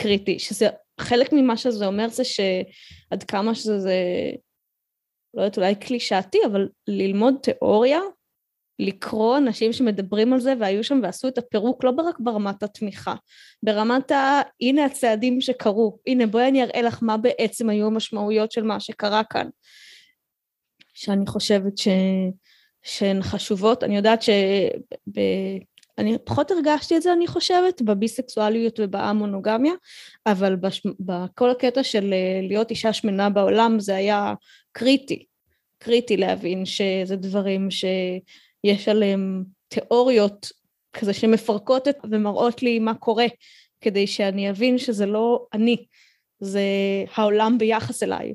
[0.00, 0.68] קריטי, שזה
[1.00, 4.00] חלק ממה שזה אומר זה שעד כמה שזה,
[5.36, 8.00] לא יודעת, אולי קלישאתי, אבל ללמוד תיאוריה,
[8.78, 13.14] לקרוא אנשים שמדברים על זה והיו שם ועשו את הפירוק לא רק ברמת התמיכה,
[13.62, 14.40] ברמת ה...
[14.60, 19.24] הנה הצעדים שקרו, הנה בואי אני אראה לך מה בעצם היו המשמעויות של מה שקרה
[19.24, 19.48] כאן.
[20.94, 21.88] שאני חושבת ש...
[22.82, 24.32] שהן חשובות, אני יודעת שב...
[25.98, 29.72] אני פחות הרגשתי את זה, אני חושבת, בביסקסואליות ובאמונוגמיה,
[30.26, 30.82] אבל בש...
[31.00, 34.34] בכל הקטע של אה, להיות אישה שמנה בעולם זה היה
[34.72, 35.24] קריטי,
[35.78, 40.46] קריטי להבין שזה דברים שיש עליהם תיאוריות
[40.92, 43.26] כזה שמפרקות את ומראות לי מה קורה,
[43.80, 45.86] כדי שאני אבין שזה לא אני,
[46.40, 46.62] זה
[47.14, 48.34] העולם ביחס אליי.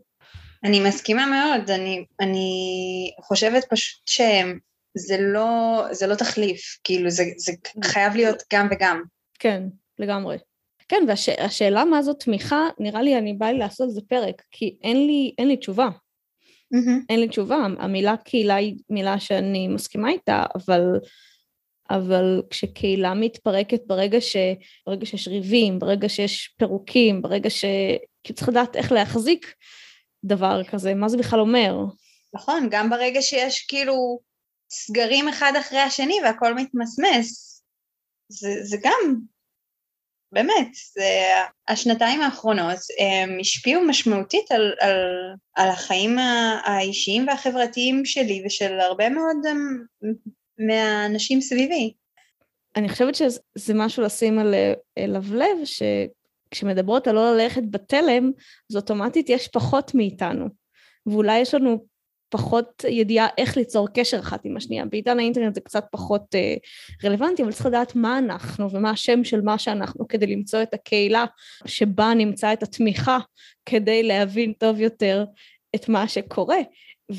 [0.64, 4.60] אני מסכימה מאוד, אני, אני חושבת פשוט שהם
[4.98, 7.52] זה לא, זה לא תחליף, כאילו זה, זה
[7.84, 9.02] חייב להיות גם וגם.
[9.40, 9.64] כן,
[10.00, 10.38] לגמרי.
[10.88, 14.78] כן, והשאלה והש, מה זאת תמיכה, נראה לי אני באה לעשות על זה פרק, כי
[14.84, 15.90] אין לי, אין לי תשובה.
[16.76, 17.06] Mm-hmm.
[17.10, 20.82] אין לי תשובה, המילה קהילה היא מילה שאני מסכימה איתה, אבל,
[21.90, 24.36] אבל כשקהילה מתפרקת ברגע, ש,
[24.88, 27.66] ברגע שיש ריבים, ברגע שיש פירוקים, ברגע ש...
[28.24, 29.54] כי צריך לדעת איך להחזיק
[30.24, 31.78] דבר כזה, מה זה בכלל אומר?
[32.34, 34.20] נכון, גם ברגע שיש כאילו
[34.72, 37.64] סגרים אחד אחרי השני והכל מתמסמס.
[38.30, 39.16] זה, זה גם,
[40.32, 41.04] באמת, זה,
[41.68, 44.98] השנתיים האחרונות הם השפיעו משמעותית על, על,
[45.56, 46.18] על החיים
[46.64, 49.38] האישיים והחברתיים שלי ושל הרבה מאוד
[50.58, 51.94] מהאנשים סביבי.
[52.76, 54.40] אני חושבת שזה משהו לשים
[54.98, 58.32] אליו לב, שכשמדברות על לא ללכת בתלם,
[58.72, 60.46] אז אוטומטית יש פחות מאיתנו.
[61.06, 61.86] ואולי יש לנו
[62.32, 64.86] פחות ידיעה איך ליצור קשר אחת עם השנייה.
[64.86, 66.56] בעידן האינטרנט זה קצת פחות אה,
[67.04, 71.26] רלוונטי, אבל צריך לדעת מה אנחנו ומה השם של מה שאנחנו כדי למצוא את הקהילה
[71.66, 73.18] שבה נמצא את התמיכה
[73.66, 75.26] כדי להבין טוב יותר
[75.76, 76.60] את מה שקורה.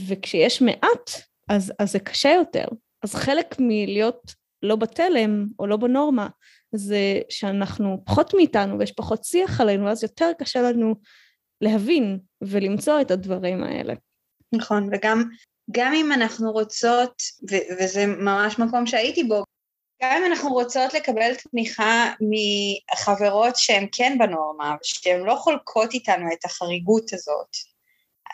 [0.08, 1.10] וכשיש מעט,
[1.48, 2.64] אז, אז זה קשה יותר.
[3.02, 6.28] אז חלק מלהיות לא בתלם או לא בנורמה,
[6.72, 10.94] זה שאנחנו פחות מאיתנו ויש פחות שיח עלינו, אז יותר קשה לנו
[11.60, 13.94] להבין ולמצוא את הדברים האלה.
[14.54, 15.22] נכון, וגם
[15.70, 19.44] גם אם אנחנו רוצות, ו- וזה ממש מקום שהייתי בו,
[20.02, 26.44] גם אם אנחנו רוצות לקבל תמיכה מחברות שהן כן בנורמה, שהן לא חולקות איתנו את
[26.44, 27.56] החריגות הזאת,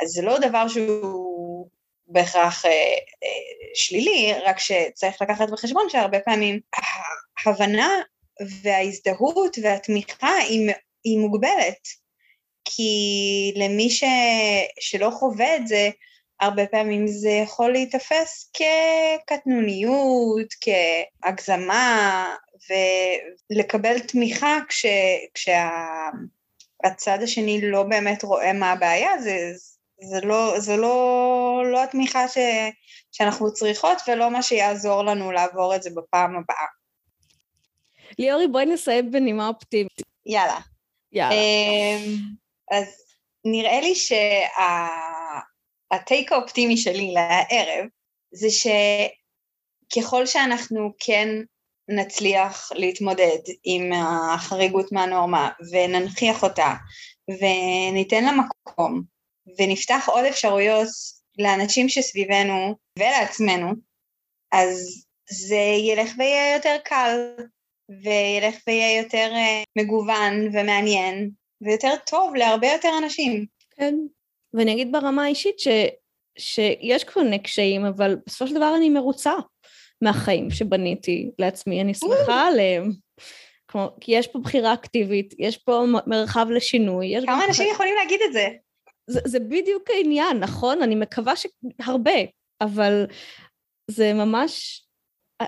[0.03, 1.69] אז זה לא דבר שהוא
[2.07, 6.61] בהכרח אה, אה, שלילי, רק שצריך לקחת בחשבון שהרבה פעמים
[7.47, 7.89] ההבנה
[8.63, 10.73] וההזדהות והתמיכה היא,
[11.05, 12.08] היא מוגבלת.
[12.71, 14.05] כי למי ש,
[14.81, 15.91] שלא חווה את זה,
[16.41, 22.35] הרבה פעמים זה יכול להיתפס כקטנוניות, כהגזמה,
[23.51, 24.87] ולקבל תמיכה כש,
[25.35, 29.53] כשהצד השני לא באמת רואה מה הבעיה, זה,
[30.01, 32.39] זה, לא, זה לא, לא התמיכה ש,
[33.13, 36.67] שאנחנו צריכות ולא מה שיעזור לנו לעבור את זה בפעם הבאה.
[38.19, 40.03] ליאורי, בואי נסיים בנימה אופטימית.
[40.27, 40.59] יאללה.
[41.13, 41.37] יאללה.
[42.71, 42.87] אז
[43.45, 43.95] נראה לי
[45.95, 47.87] שהטייק האופטימי שלי לערב
[48.33, 51.29] זה שככל שאנחנו כן
[51.89, 56.75] נצליח להתמודד עם החריגות מהנורמה וננכיח אותה
[57.29, 59.03] וניתן לה מקום
[59.59, 60.89] ונפתח עוד אפשרויות
[61.39, 63.73] לאנשים שסביבנו ולעצמנו,
[64.53, 67.35] אז זה ילך ויהיה יותר קל
[67.89, 71.31] וילך ויהיה יותר אה, מגוון ומעניין
[71.61, 73.47] ויותר טוב להרבה יותר אנשים.
[73.71, 73.95] כן,
[74.55, 75.69] ואני אגיד ברמה האישית ש,
[76.39, 79.33] שיש כל מיני קשיים, אבל בסופו של דבר אני מרוצה
[80.03, 82.93] מהחיים שבניתי לעצמי, אני שמחה עליהם.
[83.69, 87.15] כמו, כי יש פה בחירה אקטיבית, יש פה מרחב לשינוי.
[87.27, 87.67] כמה אנשים.
[87.73, 88.49] יכולים להגיד את זה?
[89.07, 89.21] זה?
[89.25, 90.83] זה בדיוק העניין, נכון?
[90.83, 92.21] אני מקווה שהרבה,
[92.61, 93.07] אבל
[93.91, 94.85] זה ממש...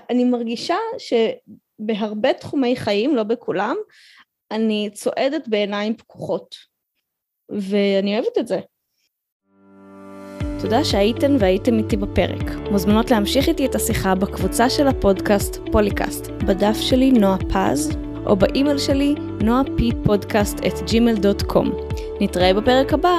[0.09, 3.75] אני מרגישה שבהרבה תחומי חיים, לא בכולם,
[4.51, 6.55] אני צועדת בעיניים פקוחות,
[7.49, 8.59] ואני אוהבת את זה.
[10.61, 12.51] תודה שהייתן והייתם איתי בפרק.
[12.71, 18.77] מוזמנות להמשיך איתי את השיחה בקבוצה של הפודקאסט פוליקאסט, בדף שלי נועה פז, או באימייל
[18.77, 21.67] שלי נועה פי פודקאסט את gmail.com.
[22.21, 23.15] נתראה בפרק הבא.